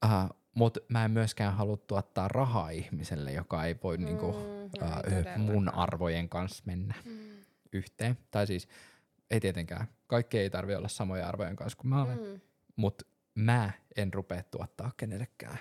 [0.05, 4.41] uh, mutta mä en myöskään halua tuottaa rahaa ihmiselle, joka ei voi niin kuin, Mm,
[4.41, 5.75] uh, ei mun todellakaan.
[5.79, 7.29] arvojen kanssa mennä Mm.
[7.73, 8.17] yhteen.
[8.31, 8.67] Tai siis
[9.31, 12.41] ei tietenkään, kaikki ei tarvi olla samoja arvojen kanssa kuin mä olen, mm.
[12.75, 15.57] Mutta mä en rupea tuottaa kenellekään,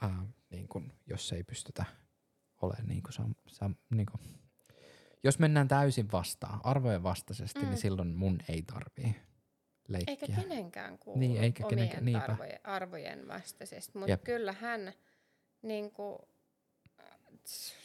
[0.00, 1.84] ää, niin kun, jos ei pystytä
[2.62, 4.20] olemaan niin kuin, sam, sam, niin kuin.
[5.24, 7.64] Jos mennään täysin vastaan, arvojen vastaisesti, mm.
[7.64, 7.70] Mm.
[7.70, 9.16] niin silloin mun ei tarvii
[9.88, 10.16] leikkiä.
[10.20, 12.24] Eikä kenenkään kuulu Niin, eikä omien kenenkään- niinpä.
[12.24, 13.98] arvojen, arvojen vastaisesti.
[13.98, 14.24] Mutta Jep.
[14.24, 14.92] kyllä hän
[15.62, 16.18] niin kuin,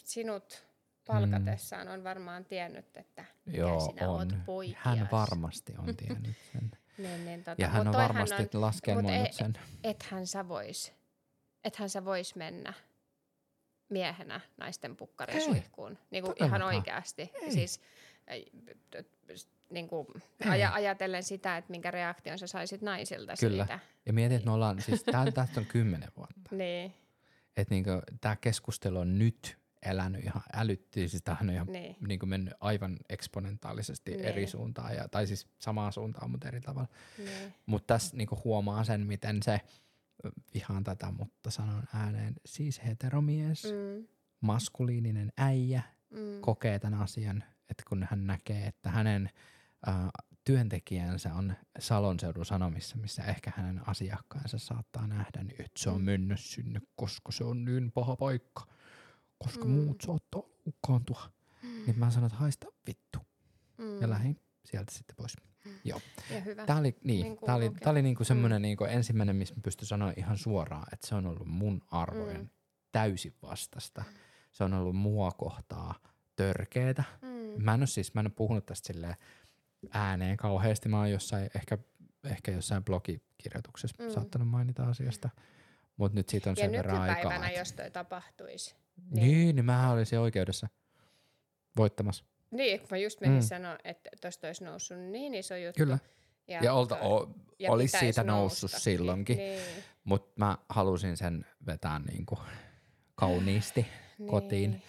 [0.04, 0.63] sinut
[1.08, 4.16] palkatessaan on varmaan tiennyt, että mikä Joo, sinä on.
[4.20, 4.80] oot poikias.
[4.86, 6.72] Hän varmasti on tiennyt sen.
[6.98, 8.36] Niin, niin, tota, Ja hän on varmasti
[8.96, 9.54] on, mut ei- sen.
[9.84, 10.94] ethän sä vois,
[11.63, 12.74] ethän sä vois mennä
[13.89, 15.97] miehenä naisten pukkarisuihkuun.
[16.12, 17.32] Niin kuin ihan oikeasti.
[17.41, 17.52] Ei.
[17.52, 17.82] Siis
[19.69, 20.08] niin kuin
[20.50, 23.65] aja, ajatellen sitä, että minkä reaktion sä saisit naisilta Kyllä.
[23.65, 23.80] siitä.
[24.06, 26.56] Ja mietin, että me ollaan, siis tää- tästä on kymmenen vuotta.
[26.56, 26.93] Niin,
[27.58, 27.89] Että niinku,
[28.21, 31.95] tämä keskustelu on nyt elänyt ihan älyttiin, siis tämähän on ihan niin.
[32.08, 34.26] niin kuin mennyt aivan eksponentaalisesti Niin.
[34.26, 36.88] eri suuntaan, ja, tai siis samaan suuntaan, mutta eri tavalla.
[37.17, 37.54] niin.
[37.65, 39.62] Mutta tässä niin kuin huomaa sen, miten se,
[40.54, 43.98] vihaan tätä, mutta sanon ääneen, siis heteromies, mm.
[44.02, 44.08] Mm,
[44.42, 49.30] maskuliininen äijä mm, kokee tämän asian, että kun hän näkee, että hänen
[49.88, 49.96] äh,
[50.44, 56.02] työntekijänsä on Salon seudun sanomissa, missä ehkä hänen asiakkaansa saattaa nähdä, niin että se on
[56.02, 56.06] Mm.
[56.06, 58.68] mennyt sinne, koska se on niin paha paikka,
[59.38, 59.72] koska Mm.
[59.72, 61.32] muut saattaa loukkaantua.
[61.62, 63.20] Niin mä sanoin, että haista vittu.
[63.78, 64.02] mm.
[64.02, 65.34] Ja lähdin sieltä sitten pois.
[65.84, 66.01] Joo.
[66.34, 66.65] Ja hyvä.
[66.65, 67.84] Tää oli, niin, Niin tää oli, kuuluukin.
[67.84, 68.63] tää oli niinku semmoinen Mm.
[68.63, 72.49] niinku ensimmäinen, missä mä pystyn sanoa ihan suoraan, että se on ollut mun arvojen Mm.
[72.91, 74.03] täysin vastasta.
[74.51, 75.95] Se on ollut mua kohtaa
[76.36, 77.03] törkeetä.
[77.21, 77.63] Mm.
[77.63, 79.15] Mä en ole siis, mä en ole puhunut tästä silleen
[79.91, 80.89] ääneen kauheasti.
[80.89, 81.77] Mä oon jossain, ehkä,
[82.23, 84.10] ehkä jossain blogikirjoituksessa Mm.
[84.10, 85.30] saattanut mainita asiasta.
[85.97, 87.15] Mutta nyt siitä on Ja sen verran aikaa.
[87.15, 88.75] nykypäivänä, että- jos toi tapahtuisi.
[89.12, 90.67] Niin, niin mähän olisin oikeudessa
[91.77, 92.25] voittamassa.
[92.52, 93.42] Niin, kun mä just menin Mm.
[93.42, 95.78] sanoa, että tosta olisi noussut niin iso juttu.
[95.78, 96.00] Kyllä.
[96.48, 97.30] Ja, Ja, olta, toi- o,
[97.60, 98.84] ja olisi siitä noussut noustakin.
[98.84, 99.38] silloinkin.
[99.38, 99.62] Niin,
[100.04, 102.40] Mutta mä halusin sen vetää niinku
[103.16, 103.86] kauniisti.
[104.30, 104.72] Kotiin.
[104.72, 104.84] Niin.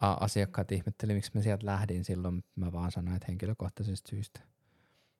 [0.00, 2.44] A- Asiakkaat ihmetteli, miksi mä sieltä lähdin silloin.
[2.56, 4.40] Mä vaan sanoin, että henkilökohtaisesta syystä.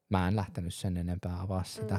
[0.09, 1.95] Mä en lähtenyt sen enempää avaa sitä.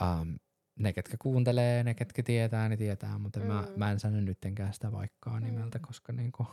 [0.00, 0.20] Mm.
[0.20, 0.38] Um,
[0.78, 3.46] ne, ketkä kuuntelee, ne, ketkä tietää, ne tietää, mutta mm.
[3.46, 5.82] mä, mä en sano nyttenkään sitä vaikkaa nimeltä, Mm.
[5.86, 6.46] koska niinku,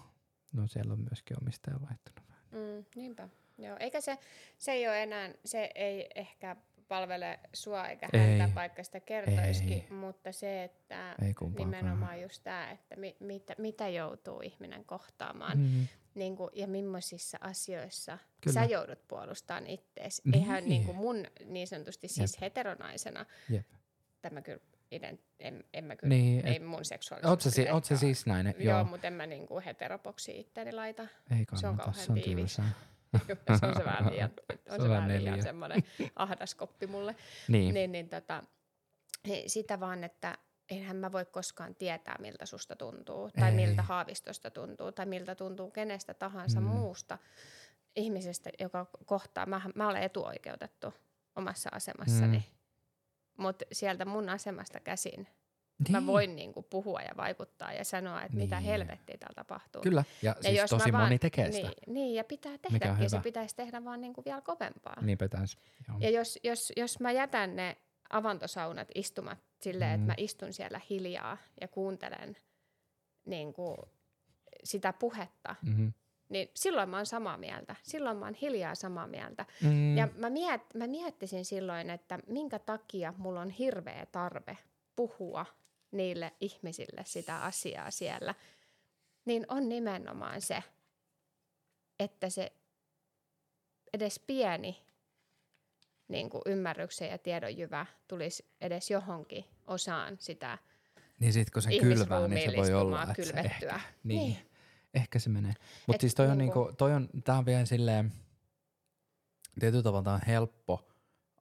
[0.51, 2.30] no siellä on myöskin omistaja vaihtunut.
[2.51, 3.29] Mm, niinpä.
[3.57, 4.17] Joo, eikä se,
[4.57, 6.55] se ei ole enää, se ei ehkä
[6.87, 8.19] palvele sua eikä Ei.
[8.39, 9.91] häntä, vaikka sitä kertoisikin, Ei.
[9.91, 15.87] mutta se, että Ei nimenomaan just tämä, että mi, mitä, mitä joutuu ihminen kohtaamaan Mm.
[16.15, 18.53] niin kuin, ja millaisissa asioissa Kyllä.
[18.53, 20.21] sä joudut puolustamaan ittees.
[20.25, 20.35] Niin.
[20.35, 23.67] Eihän niin kuin mun niin sanotusti siis heteronaisena, Jep.
[24.21, 24.59] tämä kyllä
[24.91, 27.29] iden, en, en mä kyllä, Niin, ei et, mun seksuaalisuus.
[27.29, 28.55] oot, sä, si- oot sä siis nainen?
[28.59, 31.01] Joo, Joo, mutta en mä niin kuin heteroboksi itteni laita.
[31.03, 32.55] ei se on kannata, kauhean se on tiivis.
[33.59, 34.29] se on se vähän liian,
[34.71, 35.83] on se vähän liian semmoinen
[36.15, 37.15] ahdas koppi mulle.
[37.47, 38.43] Niin, Niin, niin tota,
[39.47, 40.37] sitä vaan, että
[40.69, 43.55] eihän mä voi koskaan tietää, miltä susta tuntuu, tai Ei.
[43.55, 46.67] miltä haavistosta tuntuu, tai miltä tuntuu kenestä tahansa mm.
[46.67, 47.17] muusta
[47.95, 49.45] ihmisestä, joka kohtaa.
[49.45, 50.93] Mä, mä olen etuoikeutettu
[51.35, 52.43] omassa asemassani, Mm.
[53.37, 53.41] Mm.
[53.41, 55.27] mutta sieltä mun asemasta käsin
[55.89, 56.07] Mä Niin.
[56.07, 58.65] voin niin kuin puhua ja vaikuttaa ja sanoa, että mitä Niin.
[58.65, 59.81] helvettiä täällä tapahtuu.
[59.81, 61.67] Kyllä, ja, ja siis jos tosi mä moni vaan, tekee sitä.
[61.67, 63.09] Niin, niin ja pitää tehdäkin.
[63.09, 65.01] Se pitäisi tehdä vaan niin kuin vielä kovempaa.
[65.01, 65.57] Niinpä täys.
[65.87, 65.97] Joo.
[65.99, 67.77] Ja jos, jos, jos mä jätän ne
[68.09, 70.03] avantosaunat istumat silleen, Mm.
[70.03, 72.37] että mä istun siellä hiljaa ja kuuntelen
[73.25, 73.77] niin kuin
[74.63, 75.93] sitä puhetta, Mm-hmm.
[76.31, 77.75] Niin silloin mä oon samaa mieltä.
[77.83, 79.45] Silloin mä oon hiljaa samaa mieltä.
[79.63, 79.97] Mm.
[79.97, 84.57] Ja mä, miet, mä miettisin silloin, että minkä takia mulla on hirveä tarve
[84.95, 85.45] puhua
[85.91, 88.35] niille ihmisille sitä asiaa siellä.
[89.25, 90.63] Niin on nimenomaan se,
[91.99, 92.51] että se
[93.93, 94.77] edes pieni
[96.07, 100.57] niin kuin ymmärryksen ja tiedonjyvä tulisi edes johonkin osaan sitä
[101.19, 103.43] Niin sit kun se kylvää, niin se voi olla, että kylvettyä.
[103.43, 104.50] ehkä, niin, Niin.
[104.93, 105.53] Ehkä se menee.
[105.87, 108.13] Mutta siis toi on niinku- niinku, toi on, tää on vielä silleen,
[109.59, 110.87] tietyllä tavalla tää on helppo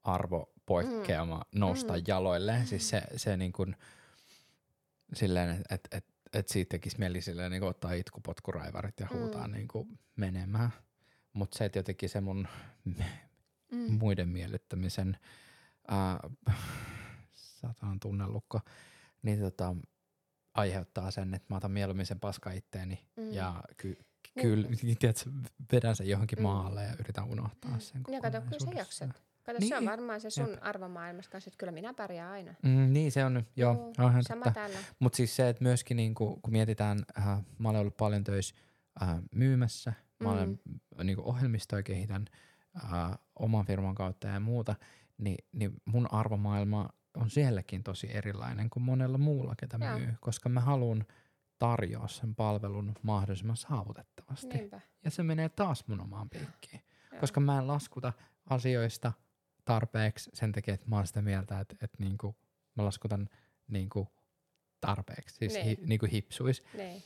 [0.03, 1.59] arvopoikkeama mm.
[1.59, 1.99] nousta Mm.
[1.99, 2.03] mm.
[2.07, 2.61] jaloille.
[2.65, 3.65] Siis se, se niinku,
[5.13, 9.51] silleen, että et, et, et siitä tekisi mieli silleen niinku ottaa itkupotkuraivarit ja huutaa Mm.
[9.51, 9.57] mm.
[9.57, 10.69] niinku menemään.
[11.33, 12.47] Mutta se, että jotenkin se mun
[13.71, 13.93] Mm.
[13.99, 15.17] muiden miellyttämisen
[15.91, 16.55] äh,
[17.33, 18.59] satan tunnelukko,
[19.21, 19.75] niin tota,
[20.53, 23.33] aiheuttaa sen, että mä otan mieluummin sen paska itteeni Mm.
[23.33, 23.87] ja ky,
[24.35, 24.41] Niin.
[24.41, 24.67] kyllä,
[24.99, 25.29] tiedätkö,
[25.71, 26.43] vedän sen johonkin Mm.
[26.43, 29.09] maalle ja yritän unohtaa sen Ja kato, kyllä sä jaksat.
[29.43, 29.69] Kato, niin.
[29.69, 29.89] se on Niin.
[29.91, 30.59] varmaan se sun Jep.
[30.61, 32.53] arvomaailmassa kanssa, että kyllä minä pärjään aina.
[32.63, 34.59] Mm, niin se on, joo, Juu, onhan Sama totta.
[34.59, 34.77] täällä.
[34.99, 37.25] Mutta siis se, että myöskin niinku, kun mietitään, äh,
[37.57, 38.55] mä olen ollut paljon töissä
[39.01, 40.35] äh, myymässä, mä Mm.
[40.35, 40.59] olen
[41.03, 42.25] niinku, ohjelmistoja kehitän
[42.83, 44.75] äh, oman firman kautta ja muuta,
[45.17, 49.97] niin, niin mun arvomaailma on sielläkin tosi erilainen kuin monella muulla, ketä Joo.
[49.99, 51.05] myy, koska mä haluan
[51.59, 54.47] tarjoa sen palvelun mahdollisimman saavutettavasti.
[54.47, 54.81] Niinpä.
[55.03, 57.19] Ja se menee taas mun omaan piikkiin, Joo.
[57.19, 58.13] koska mä en laskuta
[58.49, 59.13] asioista
[59.65, 62.35] tarpeeksi sen takia, että mä oon sitä mieltä, että, että niinku,
[62.75, 63.29] mä laskutan
[63.67, 64.07] niinku
[64.81, 65.65] tarpeeksi, siis Niin.
[65.65, 67.03] hi, niinku hipsuis, Niin,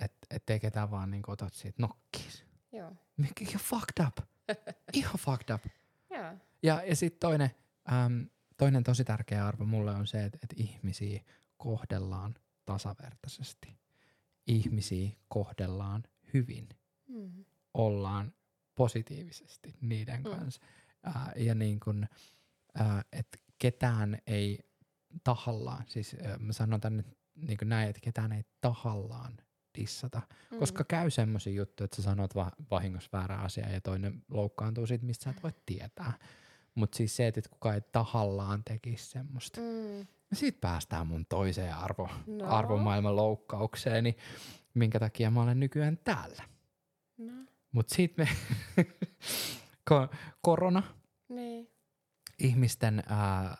[0.00, 2.44] että et ei ketään vaan niinku otat siitä nokkis.
[2.72, 2.92] joo.
[3.16, 4.16] Mikä ihan fucked up.
[4.92, 5.62] ihan fucked up.
[6.10, 6.32] Joo.
[6.62, 7.50] Ja, ja sitten toinen,
[7.92, 8.26] äm,
[8.60, 11.20] toinen tosi tärkeä arvo mulle on se, että, että ihmisiä
[11.56, 13.78] kohdellaan tasavertaisesti.
[14.46, 16.02] Ihmisiä kohdellaan
[16.34, 16.68] hyvin.
[17.08, 17.44] Mm.
[17.74, 18.32] Ollaan
[18.74, 20.30] positiivisesti niiden Mm.
[20.30, 20.62] kanssa.
[21.04, 22.06] Ää, ja niin kun,
[22.74, 24.58] ää, että ketään ei
[25.24, 29.36] tahallaan, siis ää, mä sanon tänne niin näin, että ketään ei tahallaan
[29.78, 30.22] dissata.
[30.50, 30.58] Mm.
[30.58, 35.06] Koska käy semmoisia juttuja, että sä sanot va- vahingossa väärä asia ja toinen loukkaantuu siitä,
[35.06, 36.12] mistä sä et voi tietää.
[36.74, 39.60] Mutta siis se, että kukaan ei tahallaan tekisi semmoista.
[39.60, 40.06] Mm.
[40.32, 42.46] Siitä päästään mun toiseen arvo, No.
[42.48, 44.16] arvomaailman loukkaukseeni,
[44.74, 46.42] minkä takia mä olen nykyään täällä.
[47.18, 47.32] No,
[47.72, 48.28] Mutta siitä me,
[49.90, 50.82] ko- korona,
[51.28, 51.70] niin.
[52.38, 53.56] ihmisten ää,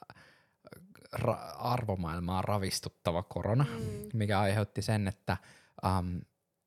[1.16, 4.08] ra- arvomaailmaa ravistuttava korona, Mm.
[4.14, 5.36] mikä aiheutti sen, että
[5.84, 6.20] äm,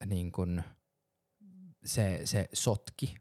[0.06, 0.64] niin kun
[1.86, 3.16] se, se sotki,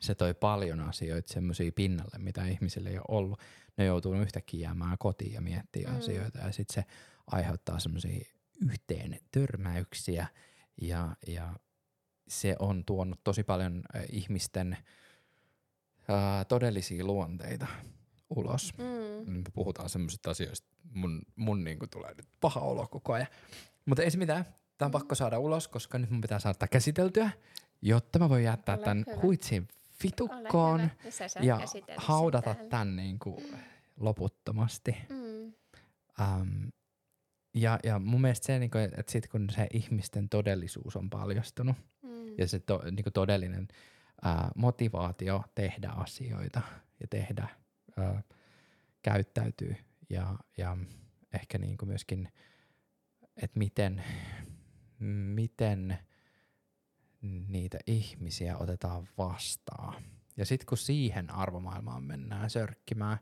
[0.00, 3.40] se toi paljon asioita semmoisia pinnalle, mitä ihmisille ei ole ollut.
[3.76, 5.98] Ne joutuu yhtäkkiä jäämään kotiin ja miettimään Mm.
[5.98, 6.02] mm.
[6.02, 6.84] asioita ja sitten se
[7.26, 8.24] aiheuttaa semmoisia
[8.70, 10.26] yhteen törmäyksiä
[10.82, 11.54] ja, ja
[12.28, 13.82] se on tuonut tosi paljon
[14.12, 14.72] ihmisten
[16.10, 17.66] äh, todellisia luonteita
[18.30, 18.72] ulos.
[18.78, 19.32] Mm.
[19.32, 23.28] Me puhutaan semmoisista asioista, mun, mun niinku tulee nyt paha olo koko ajan.
[23.86, 24.44] Mutta ei se mitään,
[24.78, 24.92] tää on Mm.
[24.92, 27.30] pakko saada ulos, koska nyt mun pitää saada käsiteltyä,
[27.82, 29.20] jotta mä voin jättää tämän hyvä.
[29.22, 29.68] huitsin
[31.40, 31.46] Hyvä.
[31.46, 31.60] Ja
[31.96, 32.70] haudata täällä.
[32.70, 33.42] tämän niinku
[34.00, 34.96] loputtomasti.
[35.08, 35.52] Mm.
[36.20, 36.72] Um,
[37.54, 42.34] ja, ja mun mielestä se, niinku, että sit kun se ihmisten todellisuus on paljastunut Mm.
[42.38, 43.68] ja se to, niinku todellinen
[44.22, 46.62] ää, motivaatio tehdä asioita
[47.00, 47.48] ja tehdä,
[47.96, 48.22] ää,
[49.02, 49.76] käyttäytyy
[50.10, 50.76] ja, ja
[51.34, 52.28] ehkä niinku myöskin,
[53.36, 54.04] että miten,
[55.34, 55.98] miten
[57.22, 60.02] niitä ihmisiä otetaan vastaan.
[60.36, 63.18] Ja sitten kun siihen arvomaailmaan mennään sörkkimään,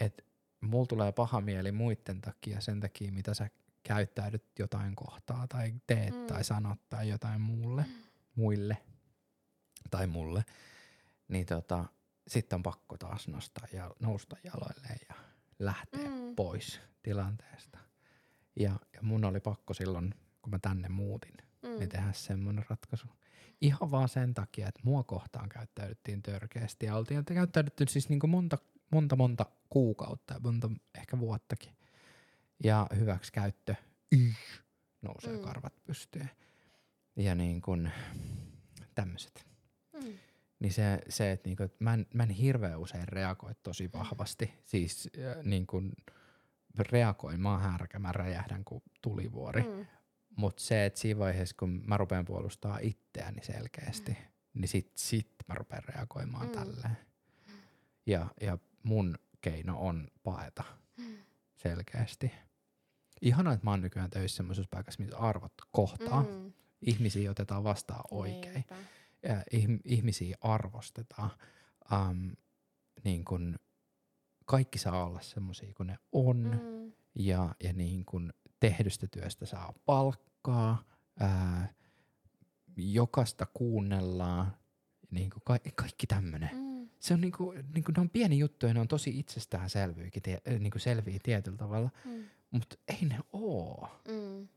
[0.00, 0.22] että
[0.60, 3.50] mulla tulee paha mieli muiden takia sen takia, mitä sä
[3.82, 6.26] käyttäydyt jotain kohtaa tai teet Mm.
[6.26, 7.84] tai sanot tai jotain muulle,
[8.34, 8.76] muille
[9.90, 10.44] tai mulle,
[11.28, 11.84] niin tota,
[12.28, 15.14] sitten on pakko taas nostaa ja nousta jaloilleen ja
[15.58, 16.36] lähteä Mm.
[16.36, 17.78] pois tilanteesta.
[18.56, 21.68] Ja, ja mun oli pakko silloin, kun mä tänne muutin, mm.
[21.68, 21.78] Mm.
[21.78, 23.06] niin tehdä semmoinen ratkaisu.
[23.60, 28.20] Ihan vaan sen takia, että mua kohtaan käyttäydyttiin törkeästi ja oltiin että käyttäydytty siis niin
[28.20, 28.58] kuin monta,
[28.92, 31.76] monta, monta kuukautta ja monta ehkä vuottakin.
[32.64, 33.74] Ja hyväksi käyttö
[34.12, 34.36] yh,
[35.02, 35.38] nousee Mm.
[35.38, 35.44] mm.
[35.44, 36.30] karvat pystyyn.
[37.16, 37.92] Ja niin kuin
[38.94, 39.46] tämmöiset.
[39.92, 40.12] Mm.
[40.60, 44.54] Niin se, se että niinku, et mä, en, mä en hirveän usein reagoi tosi vahvasti.
[44.64, 45.92] Siis äh, niin kuin
[46.78, 49.62] reagoimaan härkä, mä räjähdän kuin tulivuori.
[49.62, 49.86] Mm.
[50.36, 54.18] Mutta se, että siinä vaiheessa, kun mä rupean puolustaa itseäni selkeästi,
[54.54, 56.52] niin sit, sit mä rupean reagoimaan Mm.
[56.52, 56.58] mm.
[56.58, 56.96] tälleen.
[58.06, 60.64] Ja, ja mun keino on paeta
[61.56, 62.32] selkeästi.
[63.22, 66.22] Ihana, että mä oon nykyään töissä semmoisessa paikassa, missä arvot kohtaa.
[66.22, 66.28] Mm.
[66.28, 66.52] Mm.
[66.82, 68.54] Ihmisiä otetaan vastaan oikein.
[68.54, 68.76] Niinpä.
[69.22, 71.30] Ja ihm- ihmisiä arvostetaan.
[71.92, 72.32] Um,
[73.04, 73.56] niin kun
[74.44, 76.36] kaikki saa olla semmoisia kuin ne on.
[76.62, 76.92] Mm.
[77.14, 80.82] Ja, ja niin kun tehdystä työstä saa palkkaa.
[81.20, 81.74] Ää,
[82.76, 84.56] jokasta kuunnellaan.
[85.10, 86.50] Niin kuin ka- kaikki tämmöinen.
[86.52, 86.88] Mm.
[86.98, 90.58] Se on niinku, niinku, ne on pieni juttu ja ne on tosi itsestäänselviäkin, tie, äh,
[90.58, 92.24] niinku selviä tietyllä tavalla, Mm.
[92.50, 93.88] mutta ei ne oo.
[94.08, 94.48] Mm.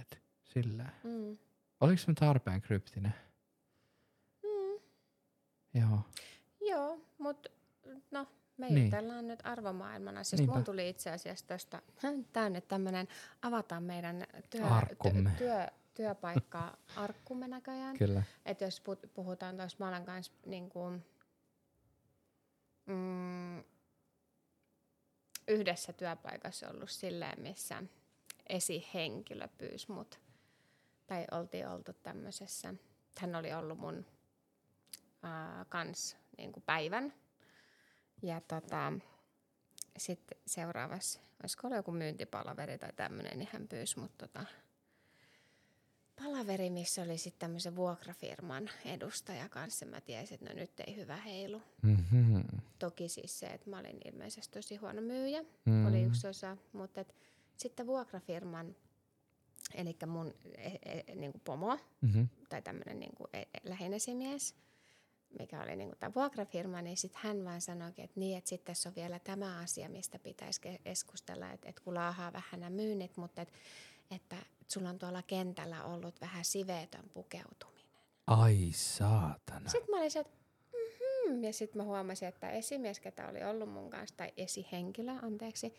[0.00, 0.92] Et sillä.
[1.04, 1.38] Mm.
[1.80, 3.14] Oliko se tarpeen kryptinen?
[4.42, 4.80] Mm.
[5.80, 6.00] Joo.
[6.60, 7.48] Joo, mutta
[8.10, 8.26] no,
[8.58, 8.84] me Niin.
[8.84, 10.36] jutellaan nyt arvomaailman asioista.
[10.42, 10.54] Niinpä.
[10.54, 11.82] Mun tuli itse asiassa tuosta
[12.32, 13.08] tänne tämmöinen,
[13.42, 15.30] avataan meidän työ, Arkkumme.
[15.38, 17.96] työ, työ, työpaikkaa arkkumme näköjään.
[17.98, 18.22] Kyllä.
[18.46, 18.82] Että jos
[19.14, 21.04] puhutaan tuossa, mä olen kanssa niin kuin,
[22.86, 23.64] mm,
[25.48, 27.82] yhdessä työpaikassa ollut silleen, missä
[28.48, 30.20] esihenkilö pyysi mut,
[31.06, 32.74] tai oltiin oltu tämmöisessä,
[33.18, 34.06] hän oli ollut mun
[35.22, 37.14] ää, kans niin kuin päivän,
[38.22, 38.92] ja tota,
[39.98, 44.44] sitten seuraavassa, olisiko ollut joku myyntipalaveri tai tämmöinen, niin hän pyysi mut tota,
[46.22, 49.86] palaveri, missä oli sitten tämmöisen vuokrafirman edustaja kanssa.
[49.86, 51.62] Mä tiesin, että no nyt ei hyvä heilu.
[51.82, 52.42] Mm-hmm.
[52.78, 55.72] Toki siis se, että mä olin ilmeisesti tosi huono myyjä, Mm.
[55.72, 55.86] mm.
[55.86, 56.56] oli yksi osa.
[56.72, 57.14] Mutta et,
[57.56, 58.76] sitten vuokrafirman,
[59.74, 62.28] eli mun e, e, niinku pomo Mm-hmm.
[62.48, 64.54] tai tämmöinen niinku e, e, lähinesimies,
[65.38, 68.88] mikä oli niinku tämä vuokrafirma, niin sitten hän vaan sanoikin, että niin, että sitten tässä
[68.88, 73.16] on vielä tämä asia, mistä pitäisi ke- keskustella, että, että kun laahaa vähän nämä myynnit,
[73.16, 73.54] mutta että,
[74.10, 74.36] että
[74.68, 77.88] sulla on tuolla kentällä ollut vähän siveetön pukeutuminen.
[78.26, 79.68] Ai saatana.
[79.70, 80.36] Sitten mä olin se, että
[80.72, 81.44] mm-hmm.
[81.44, 85.74] ja sitten mä huomasin, että esimies, ketä oli ollut mun kanssa, tai esihenkilö, anteeksi,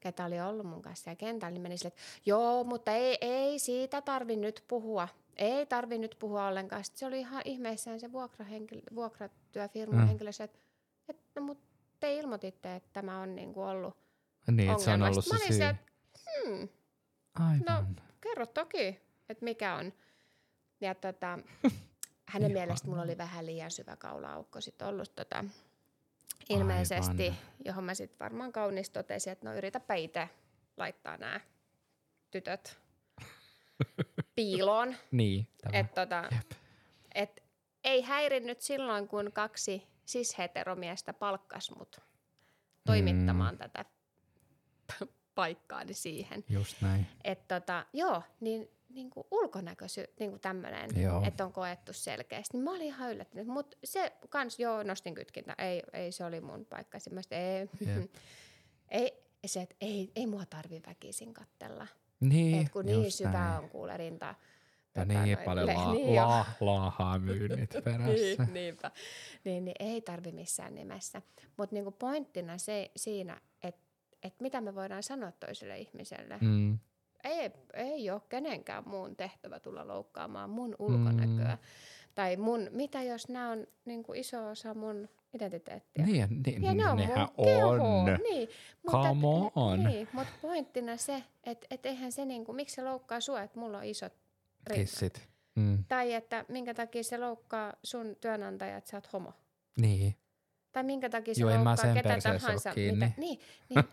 [0.00, 3.58] ketä oli ollut mun kanssa siellä kentällä, niin meni sille, että joo, mutta ei, ei
[3.58, 5.08] siitä tarvi nyt puhua.
[5.36, 6.84] Ei tarvi nyt puhua ollenkaan.
[6.84, 10.06] Sitten se oli ihan ihmeissään se vuokrahenkilö, vuokratyöfirman Mm.
[10.06, 10.58] henkilö, että,
[11.08, 11.64] että no, mutta
[12.00, 13.96] te ilmoititte, että tämä on niinku ollut
[14.50, 15.56] Niin, että se on ollut se syy.
[15.58, 15.74] se,
[16.46, 16.68] hmm,
[17.34, 17.96] Aivan.
[18.20, 19.92] kerro toki, että mikä on.
[20.80, 21.26] Ja tota,
[22.28, 22.64] hänen Ihanaa.
[22.66, 25.44] mielestä mulla oli vähän liian syvä kaulaaukko sit ollut tota,
[26.48, 27.38] ilmeisesti, Aivan.
[27.64, 30.28] johon mä sitten varmaan kaunis totesin, että no yritäpä itse
[30.76, 31.40] laittaa nämä
[32.30, 32.78] tytöt
[34.34, 34.96] piiloon.
[35.10, 35.48] Niin.
[35.62, 35.78] Tämä.
[35.78, 36.50] Et, tota, Jep.
[37.14, 37.42] et,
[37.84, 42.00] ei häirinnyt silloin, kun kaksi cis-heteromiestä palkkas mut
[42.86, 43.58] toimittamaan mm.
[43.58, 43.84] tätä
[45.34, 46.44] paikkaani siihen.
[46.48, 47.06] Just näin.
[47.24, 50.90] Että tota, joo, niin, niin kuin ulkonäköisy, niin kuin tämmöinen,
[51.26, 52.56] että on koettu selkeästi.
[52.56, 56.40] Niin mä olin ihan yllättynyt, mutta se kans, joo, nostin kytkintä, ei, ei se oli
[56.40, 56.98] mun paikka.
[56.98, 58.14] Semmoista, ei, Jep.
[58.90, 61.86] ei, se, että ei, ei mua tarvi väkisin kattella.
[62.22, 63.58] Niin, Et kun niin just syvä näin.
[63.64, 64.34] on kuule rinta.
[64.94, 68.12] Ja niin noin paljon le- la- niin la- laahaa myynnit perässä.
[68.12, 68.90] niin, niinpä.
[69.44, 71.22] Niin, niin ei tarvi missään nimessä.
[71.56, 73.80] Mutta niinku pointtina se, siinä, että
[74.22, 76.38] et mitä me voidaan sanoa toiselle ihmiselle.
[76.40, 76.78] Mm.
[77.24, 81.52] Ei, ei ole kenenkään muun tehtävä tulla loukkaamaan mun ulkonäköä.
[81.54, 81.58] Mm.
[82.14, 86.06] Tai mun, mitä jos nämä on niinku iso osa mun identiteettiä.
[86.06, 87.68] Niin, ja niin, Ja ne on nehän mun keho.
[87.68, 88.04] on.
[88.30, 88.48] Niin,
[88.90, 89.82] Come et, on.
[89.84, 93.78] Niin, mutta pointtina se, että et eihän se niinku, miksi se loukkaa sua, että mulla
[93.78, 94.12] on isot
[94.66, 94.88] rinnat.
[94.90, 95.28] Kissit.
[95.54, 95.84] Mm.
[95.88, 99.32] Tai että minkä takia se loukkaa sun työnantaja, että sä oot homo.
[99.80, 100.16] Niin.
[100.72, 102.70] Tai minkä takia se Joo, en mä loukkaa sen ketä tahansa.
[102.70, 102.94] oo kiinni.
[103.06, 103.84] Mitä, niin, niin,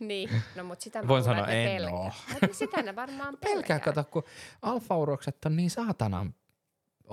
[0.08, 1.94] niin, no mutta sitä mä Voin sanoa, en pelkää.
[1.94, 2.10] oo.
[2.32, 3.54] Mutta sitä ne varmaan pelkää.
[3.54, 4.22] Pelkää, kato, kun
[4.62, 6.34] alfaurokset on niin saatanan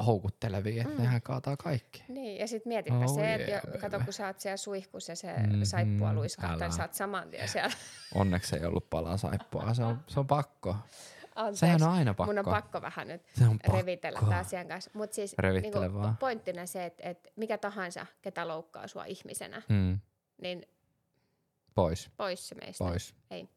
[0.06, 0.98] houkuttelevia, että Mm.
[1.00, 1.04] mm.
[1.04, 2.04] nehän kaataa kaikki.
[2.08, 5.12] Niin, ja sitten mietipä Oh se, että yeah, jo- kato kun sä oot siellä suihkussa
[5.12, 6.66] ja se mm-hmm, saippua luiskahtaa, älä.
[6.66, 7.76] niin sä oot saman tien siellä.
[8.16, 9.74] Onneksi ei ollut palaa saippua.
[9.74, 10.76] Se on, se on pakko.
[11.36, 12.34] Anteeksi, Sehän on aina pakko.
[12.34, 13.78] mun on pakko vähän nyt Se on pakko.
[13.78, 14.92] revitellä tämän asian kanssa.
[14.94, 15.80] Mutta siis niinku,
[16.20, 20.00] pointtina se, että, että mikä tahansa, ketä loukkaa sua ihmisenä, Mm.
[20.42, 20.66] niin
[21.76, 22.84] Pois, pois se meistä.
[22.84, 23.16] pois.
[23.32, 23.50] Ei.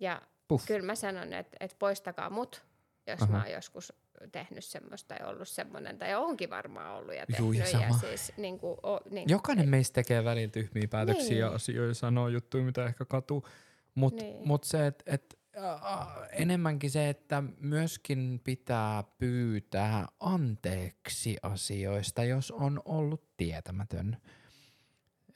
[0.00, 0.66] Ja Puff.
[0.66, 2.64] kyllä mä sanon, että, että poistakaa mut,
[3.06, 3.32] jos Aha.
[3.32, 3.92] mä oon joskus
[4.32, 7.72] tehnyt semmoista tai ollut semmoinen, tai onkin varmaan ollut ja Juu, tehnyt.
[7.72, 8.00] ja ja sama.
[8.00, 11.38] siis, niin kuin, o, niin, Jokainen meistä tekee välillä tyhmiä päätöksiä Niin.
[11.38, 13.46] ja asioita, sanoo juttuja, mitä ehkä katuu.
[13.94, 14.48] Mutta Niin.
[14.48, 22.82] mut se, että et, äh, enemmänkin se, että myöskin pitää pyytää anteeksi asioista, jos on
[22.84, 24.16] ollut tietämätön.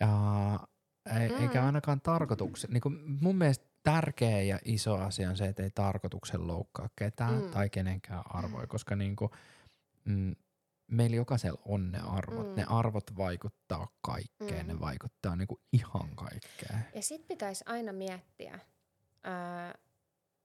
[0.01, 0.11] Ja
[1.21, 1.43] ei, mm.
[1.43, 2.71] eikä ainakaan tarkoituksen.
[2.71, 2.83] Niin
[3.21, 7.51] mun mielestä tärkeä ja iso asia on se, että ei tarkoituksen loukkaa ketään mm.
[7.51, 9.31] tai kenenkään arvoja, koska niin kuin,
[10.05, 10.37] mm,
[10.87, 12.49] meillä jokaisella on ne arvot.
[12.49, 12.55] Mm.
[12.57, 14.73] Ne arvot vaikuttaa kaikkeen, mm.
[14.73, 16.87] ne vaikuttaa niin kuin ihan kaikkeen.
[16.95, 18.59] Ja sit pitäisi aina miettiä
[19.25, 19.75] ää,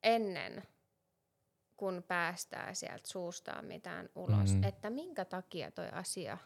[0.03, 0.63] ennen
[1.77, 4.63] kun päästää sieltä suustaan mitään ulos, mm.
[4.63, 6.37] että minkä takia toi asia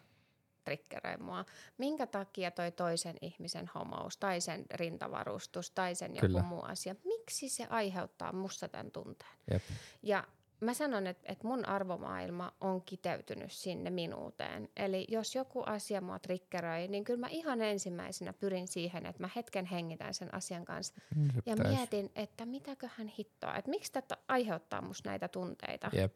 [0.68, 1.46] triggeröi mua,
[1.78, 6.40] minkä takia toi toisen ihmisen homous tai sen rintavarustus tai sen Kyllä.
[6.40, 9.32] joku muu asia, miksi se aiheuttaa musta tämän tunteen.
[9.52, 9.64] Jep.
[10.04, 10.24] Ja
[10.60, 14.70] mä sanon, että, että mun arvomaailma on kiteytynyt sinne minuuteen.
[14.76, 19.30] Eli jos joku asia mua triggeröi, niin kyllä mä ihan ensimmäisenä pyrin siihen, että mä
[19.36, 20.94] hetken hengitän sen asian kanssa.
[21.16, 21.78] Mm, ja pitäisi.
[21.78, 25.90] mietin, että mitäköhän hittoa, että miksi tätä aiheuttaa musta näitä tunteita.
[25.94, 26.16] Jep.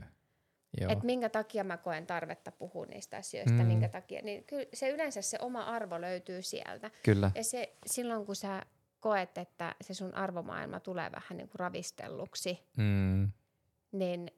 [0.77, 3.67] Että minkä takia mä koen tarvetta puhua niistä asioista, mm.
[3.67, 4.21] minkä takia.
[4.23, 6.91] Niin kyllä se yleensä se oma arvo löytyy sieltä.
[7.03, 7.31] Kyllä.
[7.35, 8.61] Ja se, silloin kun sä
[8.99, 13.31] koet, että se sun arvomaailma tulee vähän niin kuin ravistelluksi, mm
[13.91, 14.31] niin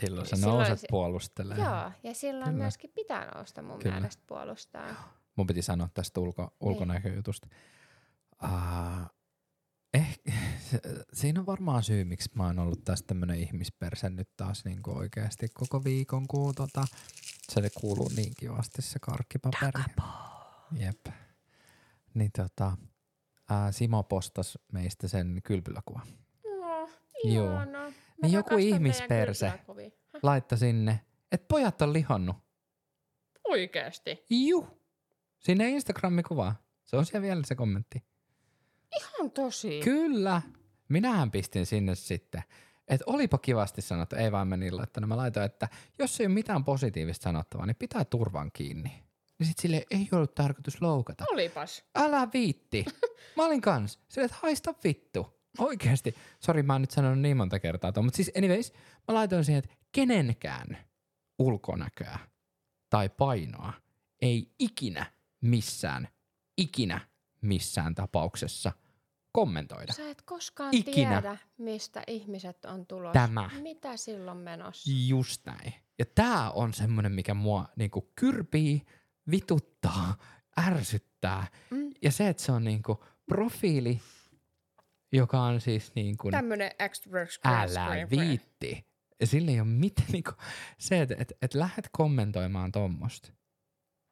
[0.00, 1.82] Silloin sä silloin nouset se, puolustelemaan.
[1.82, 2.62] Joo, ja silloin Kyllä.
[2.62, 3.94] myöskin pitää nousta mun Kyllä.
[3.94, 5.16] mielestä puolustaa.
[5.36, 6.50] Mun piti sanoa tästä ulko, niin.
[6.60, 7.48] ulkonäköjutusta.
[8.42, 8.52] Niin.
[8.52, 9.06] Uh,
[9.94, 10.18] eh,
[11.12, 14.96] siinä on varmaan syy, miksi mä oon ollut tässä tämmönen ihmisperse nyt taas niin kuin
[14.96, 16.84] oikeasti koko viikon, kun tota,
[17.52, 19.84] se kuuluu niin kivasti se karkkipaperi.
[20.72, 21.06] Jep.
[22.14, 22.76] Niin tota,
[23.50, 26.06] uh, Simo postas meistä sen kylpyläkuvan.
[26.60, 26.88] No,
[27.24, 27.80] ihana.
[27.80, 27.92] Joo.
[28.22, 29.52] Niin joku ihmisperse
[30.22, 31.00] laittoi sinne,
[31.32, 32.36] että pojat on lihonnut.
[33.44, 34.24] Oikeesti?
[34.30, 34.80] Juh.
[35.38, 36.54] Sinne Instagramin kuva.
[36.84, 38.04] Se on siellä vielä se kommentti.
[38.96, 39.80] Ihan tosi.
[39.84, 40.42] Kyllä.
[40.88, 42.42] Minähän pistin sinne sitten,
[42.88, 45.08] että olipa kivasti sanottu, ei vaan meni laittanut.
[45.08, 45.68] Mä laitoin, että
[45.98, 49.06] jos ei ole mitään positiivista sanottavaa, niin pitää turvan kiinni.
[49.38, 51.24] Niin sit sille ei ollut tarkoitus loukata.
[51.32, 51.84] Olipas.
[51.94, 52.84] Älä viitti.
[53.36, 53.98] Mä olin kans.
[54.08, 55.36] Sille, että haista vittu.
[55.58, 56.14] Oikeasti.
[56.40, 58.04] Sori, mä oon nyt sanonut niin monta kertaa tuon.
[58.04, 58.72] Mutta siis anyways,
[59.08, 60.78] mä laitoin siihen, että kenenkään
[61.38, 62.18] ulkonäköä
[62.90, 63.72] tai painoa
[64.22, 65.06] ei ikinä
[65.40, 66.08] missään,
[66.56, 67.00] ikinä
[67.46, 68.72] missään tapauksessa
[69.32, 69.92] kommentoida.
[69.92, 71.22] Sä et koskaan ikinä.
[71.22, 73.12] tiedä, mistä ihmiset on tulossa.
[73.12, 73.50] Tämä.
[73.62, 74.90] Mitä silloin menossa?
[75.08, 75.74] Just näin.
[75.98, 78.82] Ja tää on semmonen, mikä mua niinku kyrpii,
[79.30, 80.16] vituttaa,
[80.66, 81.46] ärsyttää.
[81.70, 81.90] Mm.
[82.02, 84.00] Ja se, että se on niinku profiili,
[85.12, 86.32] joka on siis niin kuin...
[86.32, 88.86] Tämmönen extrovert Älä viitti.
[89.24, 90.34] Sillä ei ole mitään, niin kuin,
[90.78, 93.32] se, että et, et lähdet kommentoimaan tuommoista,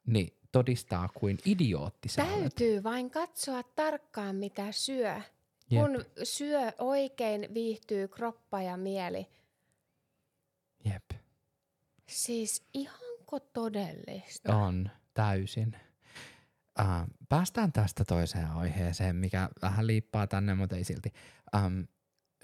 [0.07, 2.83] niin todistaa kuin idiootti sä Täytyy olet.
[2.83, 5.21] vain katsoa tarkkaan, mitä syö.
[5.69, 5.81] Jep.
[5.81, 9.27] Kun syö oikein, viihtyy kroppa ja mieli.
[10.85, 11.03] Jep.
[12.07, 14.55] Siis ihanko todellista?
[14.57, 15.75] On, täysin.
[16.79, 21.13] Uh, päästään tästä toiseen aiheeseen, mikä vähän liippaa tänne, mutta ei silti.
[21.55, 21.87] Um,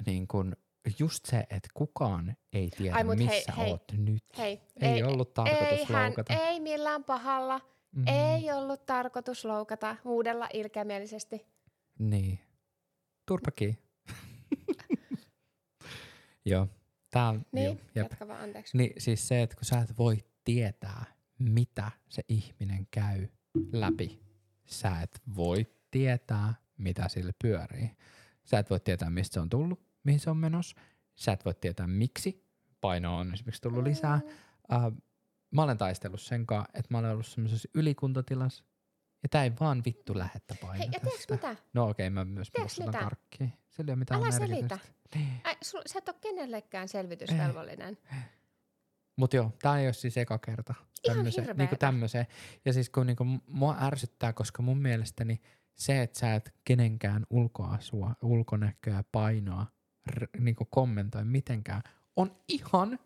[0.06, 0.56] niin kun
[1.00, 4.24] just se, että kukaan ei tiedä, Ai, missä hei, oot hei, nyt.
[4.38, 6.34] Hei, ei, ei ollut tarkoitus ei loukata.
[6.34, 7.62] Ei millään pahalla.
[7.96, 8.04] Mm.
[8.08, 11.46] Ei ollut tarkoitus loukata huudella ilkeämielisesti.
[12.00, 12.40] Niin.
[13.26, 13.80] Turpaki.
[16.46, 16.68] joo.
[17.12, 18.78] Tää on, niin, jo, jatka vaan, anteeksi.
[18.78, 21.06] Niin, siis se, että kun sä et voi tietää,
[21.40, 23.28] mitä se ihminen käy–
[23.72, 24.22] läpi.
[24.66, 27.92] Sä et voi tietää, mitä sille pyörii.
[28.44, 30.76] Sä et voi tietää, mistä se on tullut, mihin se on menossa.
[31.16, 32.48] Sä et voi tietää, miksi
[32.82, 34.20] paino on esimerkiksi tullut lisää.
[34.26, 34.98] Uh,
[35.52, 38.64] mä olen taistellut sen kanssa, että mä olen ollut semmoisessa ylikuntotilassa,
[39.24, 41.56] ja tää ei vaan vittu lähetä painoa Hei, ja tiedätkö mitä?
[41.74, 43.48] No okei, okay, mä myös puhun karkkia.
[43.70, 44.80] Sillä ei ole mitään Älä selitä.
[45.16, 45.42] Niin.
[45.44, 47.98] Ai, sul, sä et ole kenellekään selvitysvelvollinen.
[49.16, 50.74] Mutta joo, tämä ei ole siis eka kerta.
[51.08, 52.28] Tämmöse, Ihan niinku tämmöiseen.
[52.66, 55.42] Ja siis kun niinku mua ärsyttää, koska mun mielestäni
[55.76, 59.66] se, että sä et kenenkään ulkoasua, ulkonäköä, painoa
[60.12, 61.82] r- niinku kommentoi mitenkään,
[62.16, 63.00] on ihan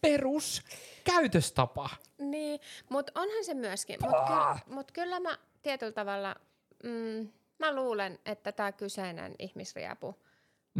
[0.00, 0.62] perus
[1.04, 1.90] käytöstapa.
[2.18, 3.96] Niin, mutta onhan se myöskin.
[4.02, 6.36] Mutta ky- mut kyllä mä tietyllä tavalla,
[6.84, 7.28] mm,
[7.58, 10.14] mä luulen, että tämä kyseinen ihmisriapu–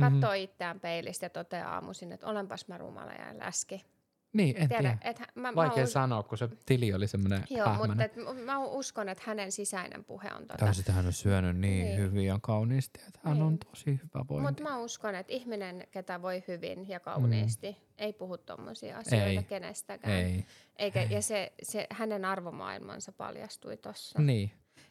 [0.01, 0.45] katsoo mm-hmm.
[0.45, 3.85] itseään peilistä ja toteaa aamuisin, että olenpas mä rumala ja läski.
[4.33, 4.99] Niin, en Tiedä, tiedä.
[5.05, 5.93] Et mä, Vaikea mä us...
[5.93, 8.12] sanoa, kun se tili oli semmoinen Joo, mutta et,
[8.45, 10.64] mä uskon, että hänen sisäinen puhe on tota...
[10.64, 11.99] Tai sitten hän on syönyt niin, niin.
[11.99, 13.43] hyvin ja kauniisti, että hän niin.
[13.43, 14.47] on tosi hyvä vointi.
[14.49, 17.76] Mutta mä uskon, että ihminen, ketä voi hyvin ja kauniisti, mm.
[17.99, 19.43] ei puhu tommosia asioita ei.
[19.43, 20.14] kenestäkään.
[20.14, 20.45] Ei.
[20.76, 21.09] Eikä, ei.
[21.11, 24.22] Ja se, se, hänen arvomaailmansa paljastui tossa.
[24.22, 24.51] Niin.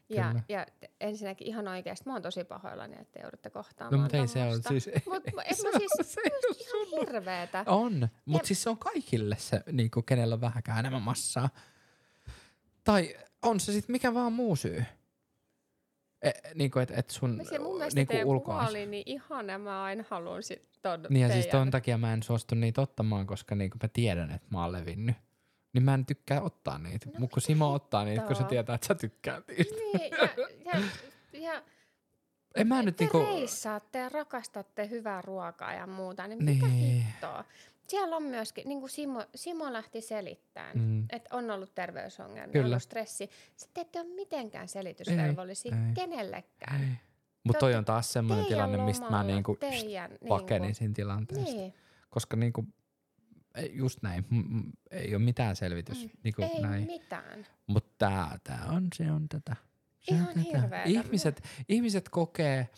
[0.09, 0.65] Ja, ja
[1.01, 4.61] ensinnäkin ihan oikeasti, mä oon tosi pahoillani, että joudutte kohtaamaan No mutta ei se ole
[4.67, 4.89] siis...
[5.07, 5.41] Mut, et mä
[5.77, 6.21] siis, se
[6.59, 7.63] ihan hirveetä.
[7.67, 11.49] On, mutta siis se on kaikille se, niinku, kenellä on vähäkään enemmän massaa.
[12.83, 14.83] Tai on se sitten mikä vaan muu syy.
[16.21, 18.63] E, niinku, et, et sun Se mun mielestä niinku teidän ulkoas.
[18.63, 22.13] puoli niin ihana, mä aina haluan sit ton Niin ja siis teidän- ton takia mä
[22.13, 25.15] en suostu niitä ottamaan, koska niinku mä tiedän, että mä oon levinnyt.
[25.73, 27.05] Niin mä en tykkää ottaa niitä.
[27.09, 29.75] No Mut kun Simo ottaa niitä, kun se tietää, että sä tykkäät niistä.
[29.75, 30.11] Niin,
[30.65, 30.81] ja, ja,
[31.41, 31.63] ja
[32.55, 33.19] En mä nyt te niinku...
[33.19, 37.03] reissaatte ja rakastatte hyvää ruokaa ja muuta, niin, mitä Niin.
[37.03, 37.43] hittoa?
[37.87, 41.05] Siellä on myöskin, niin kuin Simo, Simo lähti selittämään, Mm.
[41.09, 42.65] että on ollut terveysongelmia, Kyllä.
[42.65, 43.29] on ollut stressi.
[43.55, 45.93] Sitten ette ole mitenkään selitysvelvollisia Ei, ei.
[45.93, 46.81] kenellekään.
[46.81, 46.89] Ei.
[47.43, 51.51] Mut toi Te on taas semmoinen tilanne, mistä mä niinku teidän, pakenin niinku, tilanteesta.
[51.55, 51.73] niin,
[52.09, 52.65] Koska niinku,
[53.71, 54.25] just näin,
[54.91, 56.03] ei ole mitään selvitys.
[56.03, 56.09] Mm.
[56.23, 56.85] Niinku ei näin.
[56.85, 57.45] mitään.
[57.67, 59.55] Mutta tää, tää on, se on tätä.
[59.99, 60.39] Se on Ihan tätä.
[60.39, 60.83] hirveetä.
[60.89, 62.69] Ihmiset, ihmiset kokee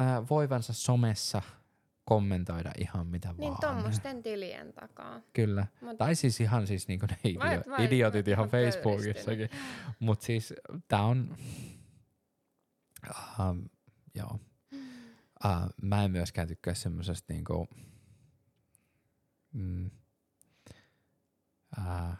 [0.00, 1.42] äh, voivansa somessa
[2.04, 3.60] kommentoida ihan mitä Niin vaan.
[3.60, 5.20] tuommoisten tilien takaa.
[5.32, 5.66] Kyllä.
[5.80, 9.50] Mut, Tai siis ihan siis niinku ne Vai- idio- vai- idiotit vai- ihan ihan Facebookissakin.
[9.98, 10.54] Mutta siis
[10.88, 11.36] tää on...
[13.08, 13.70] Uh,
[14.14, 14.38] joo.
[15.44, 17.68] Uh, mä en myöskään tykkää semmosesta niinku...
[19.52, 19.90] Mm,
[21.78, 22.14] uh,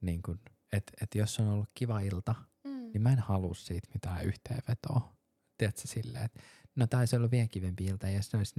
[0.00, 0.36] niinku,
[0.72, 2.70] että et jos on ollut kiva ilta, mm.
[2.70, 5.14] niin mä en halua siitä mitään yhteenvetoa.
[5.58, 6.40] Tiedätkö silleen, että
[6.76, 8.54] no taisi olla vielä kivempi ilta, ja jos se olisi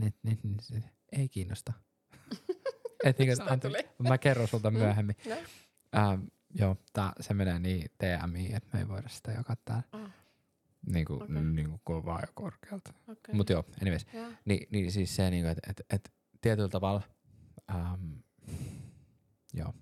[1.12, 1.74] ei kiinnosta.
[3.06, 3.78] Et Mistä ante- tuli?
[4.10, 4.78] mä kerron sulta Mm.
[4.78, 5.16] myöhemmin.
[5.30, 5.36] No.
[5.96, 6.22] Ähm,
[6.60, 9.84] joo, tää, se menee niin TMI, että me ei voida sitä jakaa täällä.
[9.92, 10.12] Ah.
[10.94, 11.28] Niinku, Okei.
[11.30, 11.44] okay.
[11.44, 12.94] niinku kovaa ja korkealta.
[13.08, 13.36] Okay.
[13.36, 14.06] Mut joo, anyways.
[14.14, 14.32] Joo.
[14.46, 17.02] Ni, niin siis se, niinku, että et, et, tietyllä tavalla,
[17.76, 18.12] ähm,
[19.54, 19.74] joo,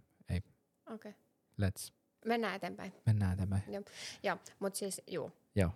[0.94, 1.14] Okay.
[1.62, 1.94] let's,
[2.26, 2.94] Mennään eteenpäin.
[3.06, 3.64] mennään eteenpäin.
[4.24, 5.32] Joo, mutta siis juu.
[5.56, 5.72] Joo.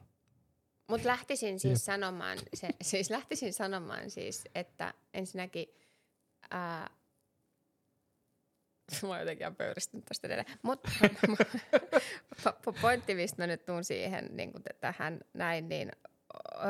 [0.88, 1.96] Mut lähtisin siis Jep.
[1.96, 5.68] sanomaan, se, siis lähtisin sanomaan siis, että ensinnäkin
[6.52, 6.90] ää,
[9.04, 10.58] mä oon jotenkin ihan pöyristynyt tästä edelleen.
[10.62, 10.90] Mutta
[12.82, 15.92] pointti, mistä mä nyt tuun siihen niin tähän näin, niin
[16.56, 16.62] öö,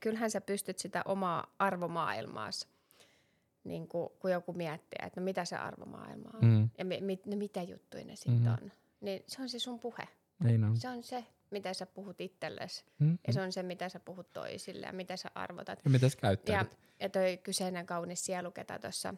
[0.00, 2.68] kyllähän sä pystyt sitä omaa arvomaailmaas,
[3.64, 7.20] niin kuin, kun joku miettii, että no mitä se arvomaailma on Mm, ja mi, mi,
[7.26, 8.48] no mitä juttuja ne sitten Mhm.
[8.62, 10.08] on, niin se on se sun puhe.
[10.44, 10.76] niin on.
[10.76, 14.32] Se on se, mitä sä puhut itsellesi Mm, ja se on se, mitä sä puhut
[14.32, 15.80] toisille ja mitä sä arvotat.
[15.84, 16.78] ja mitä sä Ja, käyttäydyt?
[17.00, 19.14] ja toi kyseinen kaunis sielu, ketä tuossa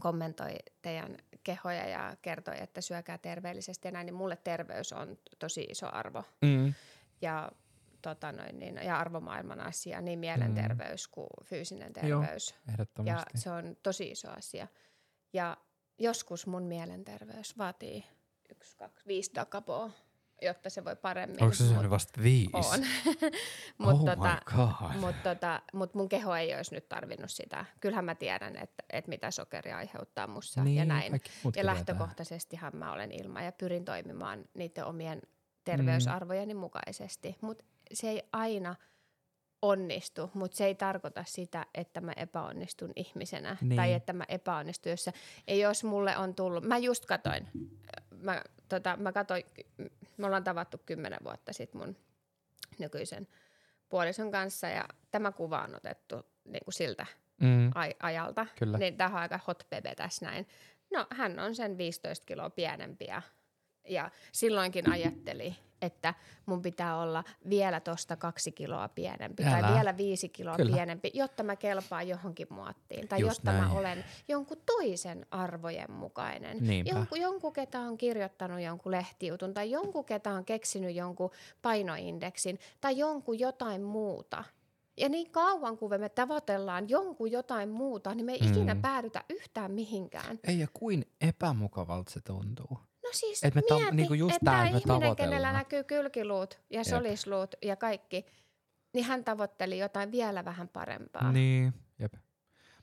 [0.00, 5.62] kommentoi teidän kehoja ja kertoi, että syökää terveellisesti ja näin, niin mulle terveys on tosi
[5.70, 6.24] iso arvo.
[6.42, 6.74] Mm,
[7.22, 7.52] Ja,
[8.02, 12.08] tota noin, niin, ja arvomaailman asia, niin mielenterveys kuin fyysinen Mm.
[12.08, 12.54] Joo, terveys.
[13.04, 14.68] Ja se on tosi iso asia.
[15.32, 15.56] Ja
[15.98, 18.04] joskus mun mielenterveys vaatii
[18.50, 19.90] yksi, kaksi, viisi takapoa,
[20.42, 21.42] jotta se voi paremmin.
[21.42, 22.50] Onko se Mut- vasta viisi?
[22.54, 22.80] On.
[23.78, 24.96] Mut oh tota, my god.
[25.00, 27.64] mutta tota, mut mun keho ei olisi nyt tarvinnut sitä.
[27.80, 31.20] Kyllähän mä tiedän, että, että mitä sokeri aiheuttaa mussa niin, ja näin.
[31.56, 35.22] Ja lähtökohtaisestihan mä olen ilman ja pyrin toimimaan niiden omien
[35.64, 37.36] terveysarvojeni mukaisesti.
[37.40, 38.74] Mutta se ei aina
[39.62, 43.56] onnistu, mutta se ei tarkoita sitä, että mä epäonnistun ihmisenä.
[43.60, 43.76] Niin.
[43.76, 45.06] Tai että mä epäonnistun, jos,
[45.46, 47.48] ja jos mulle on tullut, mä just katoin,
[48.22, 49.44] mä, tota, mä katoin,
[50.16, 51.96] me ollaan tavattu kymmenen vuotta sitten mun
[52.78, 53.28] nykyisen
[53.88, 57.06] puolison kanssa ja tämä kuva on otettu niin kuin siltä
[57.40, 58.46] Mm, aj- ajalta.
[58.58, 58.78] Kyllä.
[58.78, 60.46] Niin tämä on aika hot bebe tässä näin.
[60.92, 63.22] No hän on sen 15 kiloa pienempi ja,
[63.88, 66.14] ja silloinkin ajatteli, että
[66.46, 69.60] mun pitää olla vielä tosta kaksi kiloa pienempi Älä.
[69.60, 70.74] tai vielä viisi kiloa Kyllä.
[70.76, 73.64] pienempi, jotta mä kelpaan johonkin muottiin tai Just jotta näin.
[73.64, 76.58] mä olen jonkun toisen arvojen mukainen.
[76.60, 76.90] Niinpä.
[76.92, 81.30] Jonkun, jonkun, ketä on kirjoittanut jonkun lehtijutun tai jonkun, ketä on keksinyt jonkun
[81.62, 84.44] painoindeksin tai jonkun jotain muuta.
[84.96, 88.48] Ja niin kauan kuin me tavoitellaan jonkun jotain muuta, niin me ei Mm.
[88.50, 90.38] ikinä päädytä yhtään mihinkään.
[90.44, 92.78] Ei ja kuin epämukavalta se tuntuu.
[93.10, 95.54] No siis Et me ta- mieti, niinku just että tämä ihminen, kenellä tavoitellaan.
[95.54, 96.86] näkyy kylkiluut ja Jep.
[96.86, 98.26] solisluut ja kaikki,
[98.94, 101.32] niin hän tavoitteli jotain vielä vähän parempaa.
[101.32, 102.12] Niin, jep.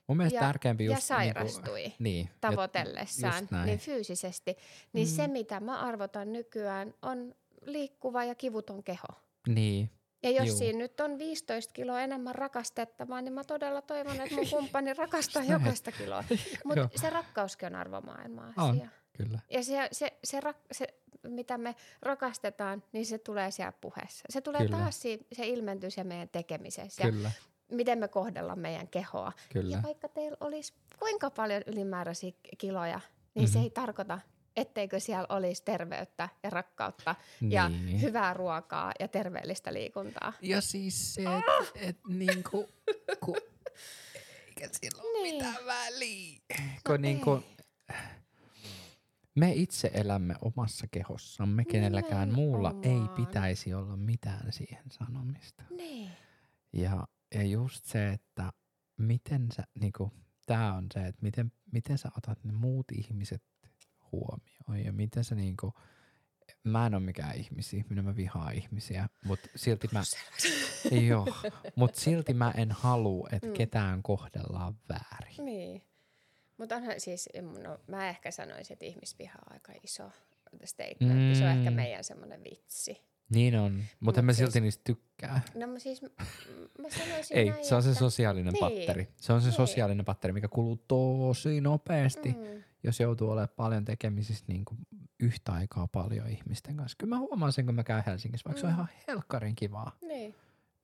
[0.07, 0.95] Mun mielestä Ja- tärkeämpi just...
[0.97, 2.30] ja sairastui Niinku, niin.
[2.41, 4.57] tavoitellessaan niin fyysisesti,
[4.93, 5.11] niin Mm.
[5.15, 9.07] se mitä mä arvotan nykyään on liikkuva ja kivuton keho.
[9.47, 9.91] Niin.
[10.23, 10.57] Ja jos Juu.
[10.57, 15.43] siinä nyt on 15 kiloa enemmän rakastettavaa, niin mä todella toivon, että mun kumppani rakastaa
[15.43, 16.23] jokaista kiloa.
[16.65, 18.89] Mutta se rakkauskin on arvomaailma On.
[19.18, 19.39] Kyllä.
[19.49, 20.88] Ja se, se, se, rak, se,
[21.28, 24.24] mitä me rakastetaan, niin se tulee siellä puheessa.
[24.30, 24.78] Se tulee Kyllä.
[24.78, 25.01] taas,
[25.32, 27.03] se ilmentyy siellä meidän tekemisessä.
[27.03, 27.32] Ja Kyllä.
[27.72, 29.32] miten me kohdellaan meidän kehoa.
[29.53, 29.76] Kyllä.
[29.78, 33.47] Ja vaikka teillä olisi kuinka paljon ylimääräisiä kiloja, niin mm-hmm.
[33.53, 33.63] se Mhm.
[33.63, 34.20] ei tarkoita,
[34.55, 37.15] etteikö siellä olisi terveyttä ja rakkautta
[37.49, 38.01] ja Niin.
[38.01, 40.34] hyvää ruokaa ja terveellistä liikuntaa.
[40.41, 42.70] Ja siis se, että et niinku,
[43.20, 43.36] ku,
[44.47, 45.36] eikä sillä ole Niin.
[45.36, 46.39] mitään väliä.
[46.59, 47.43] No Kun niinku,
[49.38, 55.64] Me itse elämme omassa kehossamme, kenelläkään muulla ei pitäisi olla mitään siihen sanomista.
[55.70, 56.10] Niin.
[56.74, 58.54] Ja, ja just se, että
[58.98, 60.12] miten sä, niinku,
[60.46, 63.44] tää on se, että miten, miten sä otat ne muut ihmiset
[64.12, 65.74] huomioon ja miten sä niinku,
[66.64, 70.02] mä en ole mikään ihmisihminen, mä vihaan ihmisiä, mutta silti mä,
[71.08, 71.28] joo,
[71.76, 73.54] mut silti mä en halua, että Mm.
[73.54, 75.46] ketään kohdellaan väärin.
[75.46, 75.82] Niin.
[76.58, 77.30] Mutta onhan siis,
[77.64, 80.12] no, mä ehkä sanoisin, että ihmisviha on aika iso
[80.66, 81.36] statement.
[81.38, 81.76] Se on ehkä Mm.
[81.76, 83.08] meidän semmoinen vitsi.
[83.30, 85.41] Niin on, mutta en Mut mä siis- silti niistä tykkää.
[85.55, 88.60] No mä siis, mä sanoisin Ei, näin, se on se että, sosiaalinen Niin.
[88.60, 89.08] patteri.
[89.16, 89.55] Se on se Niin.
[89.55, 92.30] sosiaalinen patteri, mikä kuluu tosi nopeasti.
[92.30, 94.78] Mm, jos joutuu olemaan paljon tekemisissä niin kuin
[95.20, 96.95] yhtä aikaa paljon ihmisten kanssa.
[96.99, 98.76] Kyllä mä huomaan sen, kun mä käyn Helsingissä, vaikka se on Mm.
[98.76, 99.97] ihan helkkarin kivaa.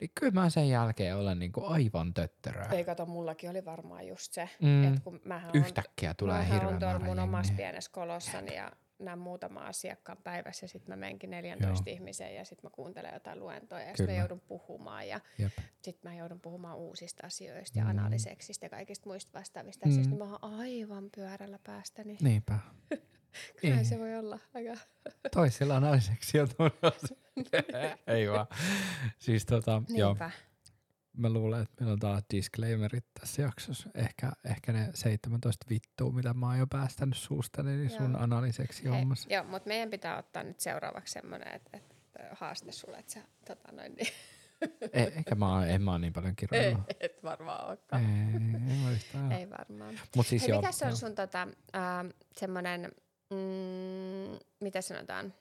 [0.00, 2.68] Niin kyllä mä sen jälkeen olen niin kuin aivan töttöröä.
[2.72, 4.84] Ei kato, mullakin oli varmaan just se, Mm.
[4.84, 8.72] että kun mähän on, Yhtäkkiä tulee mähän hirveän on määrä mun omassa pienessä kolossani ja
[8.98, 11.94] näen muutama asiakkaan päivässä ja sitten mä menenkin 14 Joo.
[11.94, 15.20] ihmiseen ja sitten mä kuuntelen jotain luentoja ja sitten mä joudun puhumaan ja
[15.82, 17.90] sitten mä joudun puhumaan uusista asioista ja Mm.
[17.90, 19.90] analyseksistä ja kaikista muista vastaavista Mm.
[19.92, 22.16] asioista, niin mä oon aivan pyörällä päästäni.
[22.22, 22.58] Niinpä.
[23.60, 23.84] Kyllä Niin.
[23.86, 24.74] se voi olla aika...
[25.32, 27.14] Toisella naiseksi on tulossa.
[28.06, 28.46] Ei vaan.
[29.18, 30.30] Siis tota, joo, Niinpä.
[31.16, 33.90] mä luulen, että meillä on taas disclaimerit tässä jaksossa.
[33.94, 38.22] Ehkä, ehkä ne 17 vittua, mitä mä oon jo päästänyt suustani, niin sun Joo.
[38.22, 39.28] analyseksi Hei, hommassa.
[39.32, 41.94] joo, mutta meidän pitää ottaa nyt seuraavaksi semmoinen, että, että
[42.32, 44.08] haaste sulle, että sä tota noin, niin,
[44.92, 46.84] E, eikä mä, oon- en mä oon niin paljon kirjoillut.
[47.00, 48.02] et varmaan Ei, olekaan.
[48.02, 49.32] ei mä yhtään.
[49.32, 50.00] Ei varmaan.
[50.16, 50.96] Mut siis Hei, joo, mikä se on joo.
[50.96, 51.42] sun tota,
[51.76, 51.82] äh,
[52.36, 52.92] semmoinen,
[53.30, 55.34] mm, mitä sanotaan,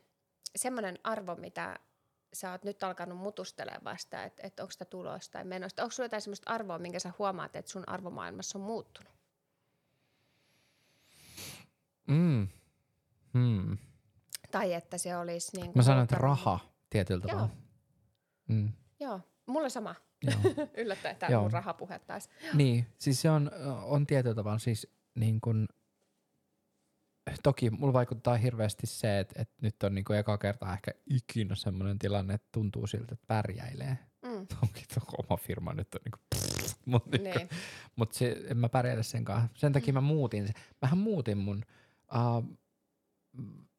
[0.56, 1.80] semmoinen arvo, mitä
[2.34, 5.84] sä oot nyt alkanut mutustelemaan vasta, että et onko sitä tulosta tai menosta.
[5.84, 9.14] Onko sulla jotain semmoista arvoa, minkä sä huomaat, että sun arvomaailmassa on muuttunut?
[12.08, 12.48] Mm.
[13.34, 13.78] Hmm.
[14.52, 17.32] Tai että se olisi niin Mä sanon, että raha tietyllä Joo.
[17.32, 17.56] tavalla.
[18.48, 18.72] Mm.
[19.00, 19.96] Joo, mulla on sama.
[20.24, 20.36] Joo.
[20.78, 21.42] Yllättäen, että Joo.
[21.42, 22.30] mun rahapuhe taas.
[22.54, 23.52] niin, siis se on,
[23.84, 25.68] on tietyllä tavalla siis niin kun,
[27.44, 31.56] toki mulla vaikuttaa hirveästi se, että, että nyt on niin kuin eka kertaa ehkä ikinä
[31.56, 33.98] semmoinen tilanne, että tuntuu siltä, että pärjäilee.
[34.26, 34.48] Mm.
[34.60, 36.42] Toki tuo oma firma nyt on niin kuin,
[36.86, 37.36] mutta niin.
[37.36, 37.50] Niin.
[37.96, 39.50] mut se, en mä pärjätä sen kanssa.
[39.54, 40.56] Sen takia mä muutin sen.
[40.82, 41.64] Mähän muutin mun,
[42.16, 42.58] uh,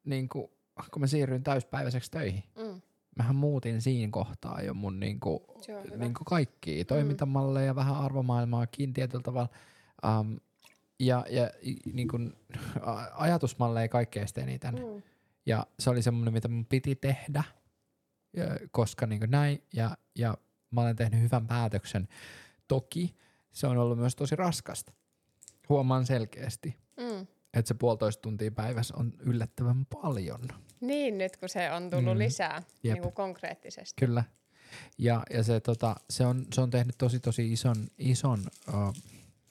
[0.05, 0.47] niin kuin,
[0.91, 2.43] kun mä siirryin täyspäiväiseksi töihin.
[2.57, 2.81] Mm.
[3.17, 5.97] Mähän muutin siinä kohtaa jo mun niinku, Se on hyvä.
[5.97, 9.49] niinku kaikkia toimintamalleja, vähän arvomaailmaakin tietyllä tavalla.
[10.19, 10.39] Um,
[10.99, 11.49] ja ja
[11.93, 12.17] niinku,
[12.81, 14.75] a- ajatusmalleja kaikkeesta eniten.
[14.75, 15.01] Mm.
[15.45, 17.43] Ja se oli semmoinen, mitä mun piti tehdä,
[18.71, 19.63] koska niinku näin.
[19.73, 20.37] Ja, ja
[20.71, 22.07] mä olen tehnyt hyvän päätöksen.
[22.67, 23.15] Toki
[23.51, 24.93] se on ollut myös tosi raskasta.
[25.69, 27.27] Huomaan selkeästi, Mm.
[27.53, 30.41] että se puolitoista tuntia päivässä on yllättävän paljon.
[30.81, 32.11] Niin, nyt kun se on tullut Mm.
[32.13, 32.19] mm.
[32.19, 32.93] lisää Jep.
[32.93, 34.05] niin kuin konkreettisesti.
[34.05, 34.23] Kyllä.
[34.97, 38.39] Ja, ja se, tota, se, on, se on tehnyt tosi tosi ison, ison
[38.73, 38.95] uh,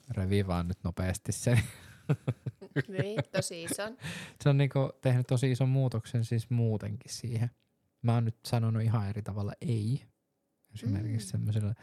[0.09, 1.59] revivaan nyt nopeasti sen.
[2.87, 3.97] niin, tosi ison.
[4.43, 7.49] se on niinku tehnyt tosi ison muutoksen siis muutenkin siihen.
[8.01, 10.05] Mä oon nyt sanonut ihan eri tavalla ei.
[10.73, 11.27] Esimerkiksi Mm.
[11.27, 11.31] mm.
[11.31, 11.73] semmoiselle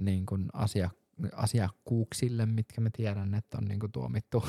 [0.00, 0.90] niin kuin asia,
[1.32, 4.44] asiakkuuksille, mitkä mä tiedän, että on niin kuin tuomittu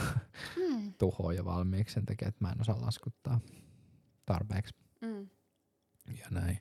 [0.56, 0.94] Mm.
[1.00, 3.40] tuhoon jo valmiiksi sen takia, että mä en osaa laskuttaa
[4.26, 5.30] tarpeeksi Mm.
[6.20, 6.60] ja näin.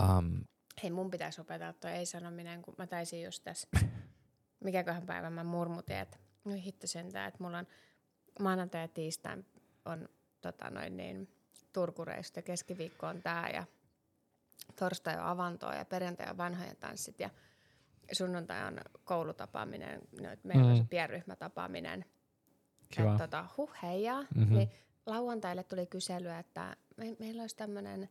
[0.00, 0.44] Um,
[0.82, 3.68] Hei, mun pitäisi opetella tuo ei-sanominen, kun mä taisin just tässä,
[4.60, 7.66] mikäköhän päivä mä murmutin, että no hitto sentään, että mulla on
[8.40, 9.44] maanantai ja tiistai
[9.84, 10.08] on
[10.40, 11.28] tota noin niin,
[11.72, 13.64] Turkureissut ja keskiviikko on tää ja
[14.78, 17.30] torstai on avantoa ja perjantai on vanhojen tanssit ja
[18.12, 20.88] sunnuntai on koulutapaaminen, no, et meillä on se Mm.
[20.88, 22.04] pienryhmätapaaminen.
[22.96, 23.12] kiva.
[23.12, 24.22] Et, tota, huh heijaa.
[24.22, 24.40] Mhm.
[24.40, 24.56] Mm-hmm.
[24.56, 24.70] Niin
[25.06, 28.08] lauantaille tuli kyselyä, että me, meillä olisi tämmöinen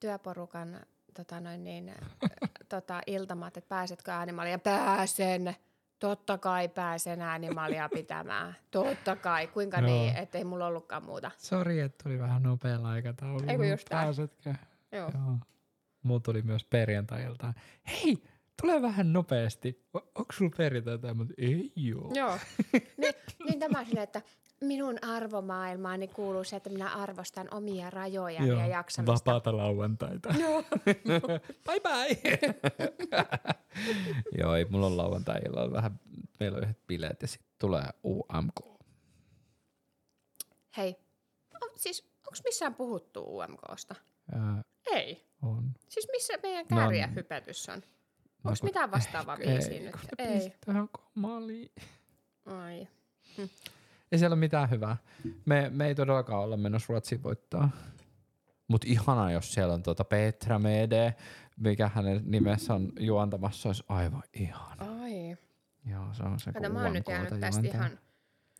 [0.00, 0.80] työporukan
[1.14, 1.94] tota noin niin,
[2.68, 4.58] tota, iltamat, että pääsetkö äänimalia?
[4.58, 5.56] Pääsen.
[5.98, 8.56] Totta kai pääsen äänimalia pitämään.
[8.70, 9.46] Totta kai.
[9.46, 9.86] Kuinka Joo.
[9.86, 11.30] niin, ettei mulla ollutkaan muuta.
[11.38, 13.52] Sori, että tuli vähän nopealla aikataululla.
[13.52, 13.88] Ei kun just.
[13.88, 14.54] Pääsetkö?
[14.92, 15.10] Joo.
[15.14, 15.38] Joo.
[16.02, 17.54] Mulla tuli myös perjantailta.
[17.86, 18.22] Hei,
[18.62, 19.86] tule vähän nopeasti.
[19.94, 21.14] Onko sulla perjantaita?
[21.14, 22.10] Mä, ei joo.
[22.14, 22.38] Joo.
[22.96, 23.14] niin,
[23.46, 24.22] niin tämä on silleen, että
[24.60, 29.12] minun arvomaailmaani kuuluu se, että minä arvostan omia rajojani ja jaksamista.
[29.12, 30.34] Vapaata lauantaita.
[30.40, 30.62] Joo.
[31.66, 32.38] bye bye.
[34.40, 36.00] joo, ei mulla on lauantai on vähän,
[36.40, 38.76] meillä on yhdet bileet ja sitten tulee UMK.
[40.76, 40.96] Hei,
[41.62, 43.94] on, siis onko missään puhuttu UMKsta?
[44.32, 45.26] Ää, Ei.
[45.42, 45.72] on.
[45.88, 47.82] Siis missä meidän No, kääriä hypetys on?
[48.48, 49.92] Onko mitään vastaavaa ehkä- biisiä nyt?
[49.92, 50.50] kun ne Ei.
[50.50, 51.72] pistää komaliin.
[52.46, 52.88] Ai.
[54.12, 54.96] Ei siellä ole mitään hyvää.
[55.44, 57.70] Me, me ei todellakaan olla menossa Ruotsiin voittaa.
[58.68, 61.14] Mutta ihanaa, jos siellä on tuota Petra Mede,
[61.56, 65.02] mikä hänen nimessä on juontamassa, olisi aivan ihana.
[65.02, 65.36] Ai.
[65.90, 67.74] Joo, se on se Kato, mä oon nyt jäänyt tästä juontaja.
[67.74, 67.98] ihan...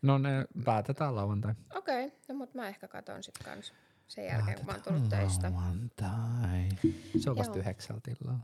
[0.03, 1.55] No ne päätetään lauantai.
[1.75, 2.19] Okei, okay.
[2.29, 3.73] no mut mä ehkä katon sit kans
[4.09, 5.53] sen jälkeen, kun mä oon tullut töistä.
[5.55, 6.69] Lauantai.
[7.19, 8.41] Se on vasta yhdeksältä illalla.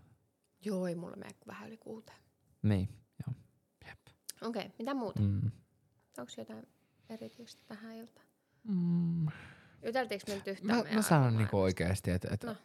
[0.64, 2.18] Joo, ei mulla mene vähän yli kuuteen.
[2.62, 2.88] Niin,
[3.26, 3.34] joo.
[3.86, 3.98] Jep.
[4.42, 5.20] Okei, okay, mitä muuta?
[5.20, 5.50] Mm.
[6.18, 6.66] Onko jotain
[7.08, 8.26] erityistä tähän iltaan?
[8.68, 9.26] Mm.
[9.86, 12.56] Juteltiinko me nyt yhtään Mä, mä sanon niinku oikeesti, että et, No.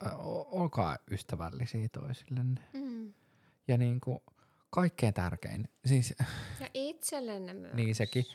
[0.52, 2.62] olkaa ystävällisiä toisillenne.
[2.74, 3.14] Mm.
[3.68, 4.24] Ja niinku
[4.70, 6.14] kaikkein tärkein, siis
[6.60, 7.74] Ja itsellenne myös.
[7.74, 8.26] niin sekin,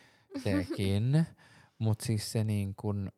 [0.43, 1.27] sekin,
[1.79, 3.13] mutta siis se niin kuin,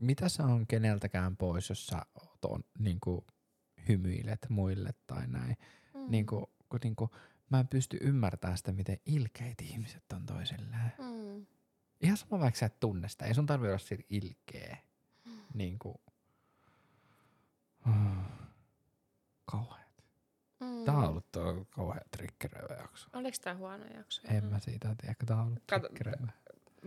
[0.00, 2.98] mitä se on keneltäkään pois, jos sä oot on, niin
[3.88, 5.56] hymyilet muille tai näin.
[5.94, 6.10] Mm.
[6.10, 7.10] Niin kuin, kun, niin kuin,
[7.50, 10.92] mä en pysty ymmärtämään sitä, miten ilkeitä ihmiset on toisilleen.
[10.98, 11.46] Mm.
[12.00, 14.76] Ihan sama vaikka sä et tunne sitä, ei sun tarvi olla siitä ilkeä.
[15.54, 15.96] Niin kuin,
[19.50, 19.86] kauheat.
[20.60, 20.84] Mm.
[20.84, 23.08] Tää on ollut tuo kauhean triggeröivä jakso.
[23.12, 24.22] Oliko tää huono jakso?
[24.24, 26.32] En mä siitä tiedä, tää on ollut Kato- triggeröivä.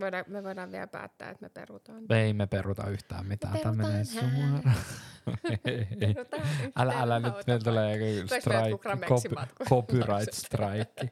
[0.00, 2.04] Voidaan, me voidaan vielä päättää, että me perutaan.
[2.12, 3.52] Ei me peruta yhtään mitään.
[3.58, 4.06] Tämä Perutaan menee hän.
[4.06, 4.76] suoraan.
[5.64, 6.14] ei, ei.
[6.14, 6.42] Perutaan
[6.76, 9.34] Älä, älä nyt, meillä tulee joku strike, copy,
[9.68, 11.10] copyright strike.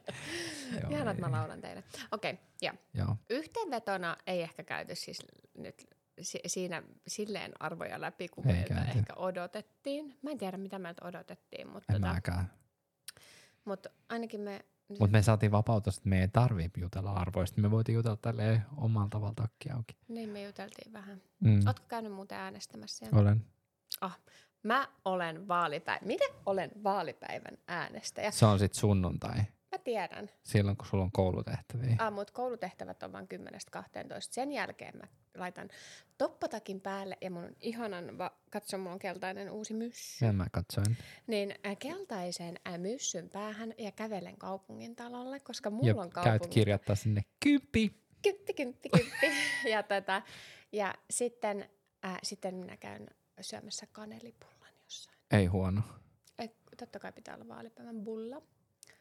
[0.89, 1.83] Ihanaa, että mä laulan teille.
[2.11, 3.15] Okei, okay, ja Joo.
[3.29, 5.19] yhteenvetona ei ehkä käyty siis
[5.57, 5.87] nyt
[6.21, 8.99] si- siinä silleen arvoja läpi, kun Ei meiltä käyty.
[8.99, 10.17] ehkä odotettiin.
[10.21, 12.51] Mä en tiedä, mitä meiltä odotettiin, mutta, En tota, mäkään.
[13.65, 14.65] mutta ainakin me...
[14.89, 17.61] Mutta me saatiin vapautus, että me ei tarvii jutella arvoista.
[17.61, 19.97] Me voitiin jutella tälleen omalla tavalla takki auki.
[20.07, 21.21] Niin me juteltiin vähän.
[21.39, 21.67] Mm.
[21.67, 22.97] Ootko käynyt muuten äänestämässä?
[22.97, 23.19] siellä?
[23.19, 23.45] Olen.
[24.63, 26.05] Mä olen vaalipäivä.
[26.05, 28.31] Miten olen vaalipäivän äänestäjä?
[28.31, 29.37] Se on sit sunnuntai.
[29.71, 30.29] Mä tiedän.
[30.43, 31.95] Silloin, kun sulla on koulutehtäviä.
[31.99, 33.27] Ah, mut koulutehtävät on vain
[33.77, 33.79] 10-12.
[34.19, 35.07] Sen jälkeen mä
[35.39, 35.69] laitan
[36.17, 40.25] toppatakin päälle ja mun ihanan, va- katso, mulla on keltainen uusi myssy.
[40.25, 40.97] Ja mä katsoin.
[41.27, 46.25] Niin äh, keltaisen äh, myssyn päähän ja kävelen kaupungin talolle, koska mulla Ja on käyt
[46.25, 48.03] kaupungin kirjoittaa sinne kymppi.
[48.21, 49.27] kymppi, kymppi, kymppi.
[49.71, 50.21] ja, tätä,
[50.71, 51.69] ja sitten,
[52.05, 53.07] äh, sitten minä käyn
[53.41, 55.17] syömässä kanelipullan jossain.
[55.31, 55.81] Ei huono.
[56.39, 58.41] Ei, totta kai pitää olla vaalipäivän bulla.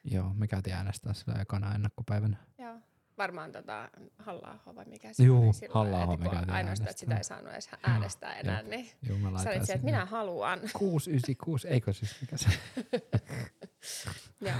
[0.04, 2.36] Joo, me käytiin äänestää sillä ekana ennakkopäivänä.
[2.58, 2.74] Joo.
[3.18, 3.88] Varmaan tota
[4.18, 7.70] halla vai mikä se Juu, oli silloin, kun käytiin Ainoastaan, että sitä ei saanut edes
[7.82, 8.68] äänestää enää, jep.
[8.68, 10.60] niin Joo, mä sä olit se, että minä haluan.
[10.78, 12.48] 696, eikö siis mikä se?
[14.40, 14.54] Joo.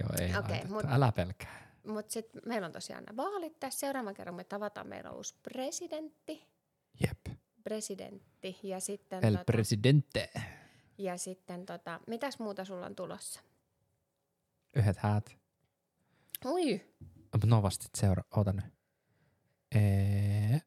[0.00, 1.68] Joo, ei okay, mut- Älä pelkää.
[1.86, 3.80] Mutta sitten meillä on tosiaan nämä vaalit tässä.
[3.80, 6.46] Seuraavan kerran me tavataan meillä on uusi presidentti.
[7.06, 7.36] Jep.
[7.62, 8.58] Presidentti.
[8.62, 10.30] Ja sitten, El tota, presidente.
[10.98, 13.40] ja sitten tota, mitäs muuta sulla on tulossa?
[14.76, 15.36] Yhdet häät.
[16.44, 16.80] Ui,
[17.32, 18.22] Mutta no vasta sit seura.
[18.36, 18.64] Oota nyt.
[19.74, 20.60] Ee,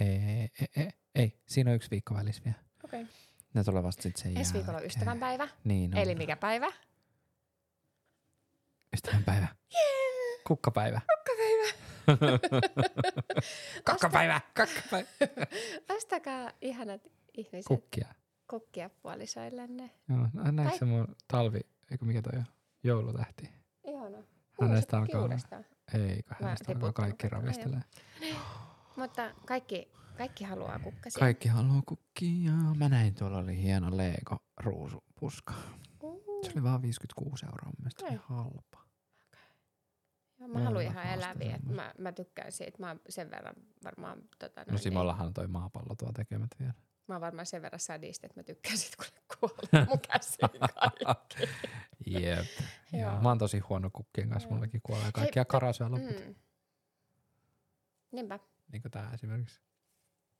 [0.00, 2.58] ee, ee, ei, siinä on yksi viikko välissä vielä.
[2.84, 3.02] okei.
[3.02, 3.14] Okay.
[3.54, 5.48] Ne tulee vasta sit sen Ensi viikolla on ystävänpäivä.
[5.64, 6.00] Niin on.
[6.00, 6.72] Eli mikä päivä?
[8.94, 9.46] Ystävänpäivä.
[9.74, 10.42] Yeah!
[10.46, 11.00] Kukkapäivä.
[13.84, 14.40] Kakkapäivä.
[14.54, 15.06] Kakkapäivä.
[15.96, 17.00] Ostakaa ihanat
[17.36, 18.08] ihmiset Kukkia.
[18.50, 19.90] kukkia puolisoillenne.
[20.08, 22.44] Joo, nä- näetkö se mun talvi, eikö mikä toi on?
[22.84, 23.50] Joulutähti.
[23.84, 24.16] Ihana.
[24.16, 24.26] Hänestä
[24.56, 25.36] Kuulostaa alkaa olla.
[25.94, 27.80] Ei, hänestä kaikki ravistelee.
[28.96, 31.20] Mutta kaikki, kaikki haluaa kukkasia.
[31.20, 32.52] Kaikki haluaa kukkia.
[32.78, 35.54] Mä näin, tuolla oli hieno Lego ruusupuska.
[36.02, 38.20] Uh, Se oli vaan 56 euroa, mun mielestä oli Ei.
[38.22, 38.78] halpa.
[40.38, 41.58] joo, mä haluan ihan eläviä.
[41.74, 42.78] Mä, mä tykkään siitä.
[42.78, 44.18] Mä sen verran varmaan...
[44.38, 46.74] Tota, No noin, Simollahan toi maapallo tuo tekemät vielä.
[47.08, 49.06] Mä oon varmaan sen verran sadista, että mä tykkään siitä, kun
[49.40, 50.48] kuolee mun käsiin
[50.80, 51.48] kaikki.
[52.06, 52.46] Jep.
[52.92, 53.20] Joo.
[53.20, 54.54] Mä oon tosi huono kukkien kanssa, Joo.
[54.54, 56.26] mullakin kuolee kaikkia karasyä loput.
[56.26, 56.34] Mm.
[58.12, 58.38] Niinpä.
[58.72, 59.60] Niin kuin tää esimerkiksi.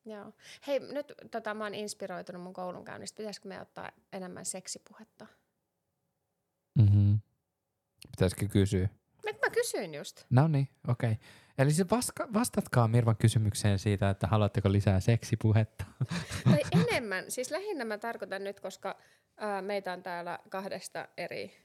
[0.04, 0.32] Joo.
[0.66, 3.16] Hei, nyt tota, mä oon inspiroitunut mun koulunkäynnistä.
[3.16, 5.26] Pitäisikö me ottaa enemmän seksipuhetta?
[6.78, 7.20] Mm-hmm.
[8.10, 8.88] Pitäisikö kysyä?
[9.24, 10.24] Nyt mä kysyin just.
[10.30, 11.12] No niin, okei.
[11.12, 11.24] Okay.
[11.58, 15.84] Eli se vaska- vastatkaa Mirvan kysymykseen siitä, että haluatteko lisää seksipuhetta.
[16.44, 17.24] Tai enemmän.
[17.28, 18.96] Siis lähinnä mä tarkoitan nyt, koska
[19.36, 21.56] ää, meitä on täällä kahdesta eri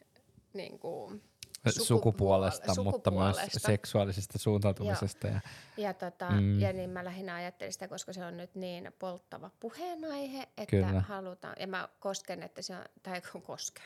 [0.53, 1.21] niin kuin,
[1.69, 3.59] Sukupuole- sukupuolesta, mutta myös sukupuolesta.
[3.67, 5.27] seksuaalisesta suuntautumisesta.
[5.27, 5.39] Ja,
[5.77, 6.37] ja, tota, Mm.
[6.43, 6.59] mm.
[6.59, 11.01] ja niin mä lähinnä ajattelin sitä, koska se on nyt niin polttava puheenaihe, että Kyllä.
[11.01, 13.85] halutaan, ja mä kosken, että se on, tai kun kosken.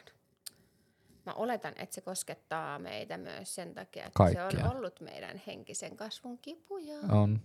[1.26, 4.65] Mä oletan, että se koskettaa meitä myös sen takia, että se Kaikkia.
[4.65, 6.99] on ollut meidän henkisen kasvun kipuja.
[7.11, 7.41] on,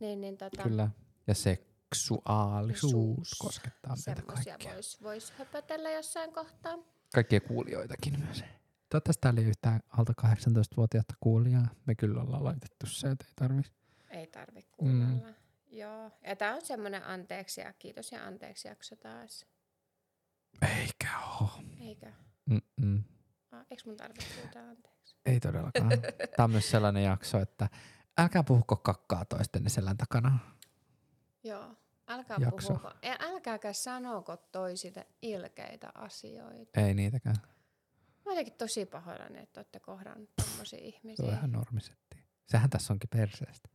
[0.00, 0.88] Niin, niin tota, kyllä.
[1.26, 3.34] Ja seksuaalisuus Suus.
[3.38, 4.72] koskettaa meitä kaikkia.
[4.74, 6.78] voisi vois höpötellä jossain kohtaa.
[7.14, 8.44] Kaikkia kuulijoitakin myös.
[8.88, 11.66] Toivottavasti täällä ei yhtään alta 18-vuotiaata kuulijaa.
[11.86, 13.62] Me kyllä ollaan laitettu se, että ei tarvi.
[14.10, 15.28] Ei tarvi kuunnella.
[15.28, 15.34] Mm.
[15.70, 16.10] Joo.
[16.26, 19.46] Ja tää on semmonen anteeksi ja kiitos ja anteeksi jakso taas.
[20.80, 21.08] Eikä
[21.40, 21.50] oo.
[21.80, 22.12] Eikö?
[22.46, 23.04] Mm-mm.
[23.70, 25.16] Eikö mun tarvitse pyytää anteeksi?
[25.26, 25.90] Ei todellakaan.
[26.36, 27.68] Tämä on myös sellainen jakso, että
[28.18, 30.38] älkää puhuko kakkaa toistenne selän takana.
[31.44, 31.74] Joo.
[32.08, 32.68] Älkää Jakso.
[32.68, 32.90] puhuko.
[33.02, 36.80] Ja älkääkä sanoko toisille ilkeitä asioita.
[36.80, 37.36] Ei niitäkään.
[38.24, 41.26] Mä jotenkin tosi pahoillani, että olette kohdannut tommosia Se ihmisiä.
[41.26, 42.16] on ihan normisetti.
[42.46, 43.68] Sehän tässä onkin perseestä.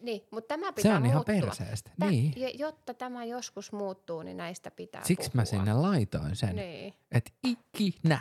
[0.00, 1.34] Niin, mutta tämä pitää Se on ihan muuttua.
[1.34, 1.90] perseestä.
[2.00, 2.58] Tä- Niin.
[2.58, 5.40] Jotta tämä joskus muuttuu, niin näistä pitää Siksi puhua.
[5.42, 8.18] mä sinne laitoin sen, Niin, että ikinä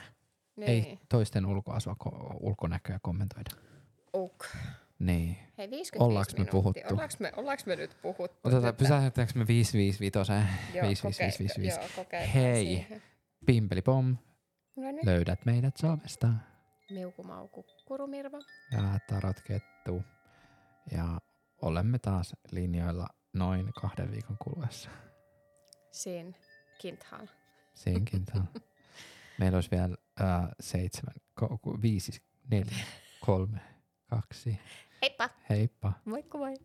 [0.57, 0.69] niin.
[0.69, 3.51] ei toisten ulkoasua, ko- ulkonäköä kommentoida.
[4.15, 4.45] Uk.
[4.99, 5.37] Niin.
[5.57, 6.51] Hei, 55 Ollaanko me minuuttia.
[6.51, 6.93] puhuttu?
[6.93, 8.37] Ollaanko me, ollaanko me nyt puhuttu?
[8.43, 10.77] Otetaan, Nyt pysähdytäänkö me 555?
[10.77, 11.79] Joo, 55555.
[11.79, 12.65] Joo, kokeillaan Hei.
[12.65, 13.01] siihen.
[13.45, 14.17] Pimpeli pom,
[14.75, 14.99] No niin.
[15.05, 16.27] löydät meidät somesta.
[16.91, 18.37] Miukumauku kurumirva.
[18.71, 20.03] Ja tarot kettu.
[20.91, 21.19] Ja
[21.61, 24.89] olemme taas linjoilla noin kahden viikon kuluessa.
[25.91, 26.31] Siinä
[26.81, 27.27] Kinthal.
[27.73, 28.43] Siinkin tämä.
[29.39, 32.11] Meillä olisi vielä äh, seitsemän, ko- viisi,
[32.51, 32.85] neljä,
[33.25, 33.59] kolme,
[34.09, 34.59] kaksi.
[35.01, 35.29] Heippa!
[35.49, 35.93] Heippa.
[36.05, 36.53] Moikka moi!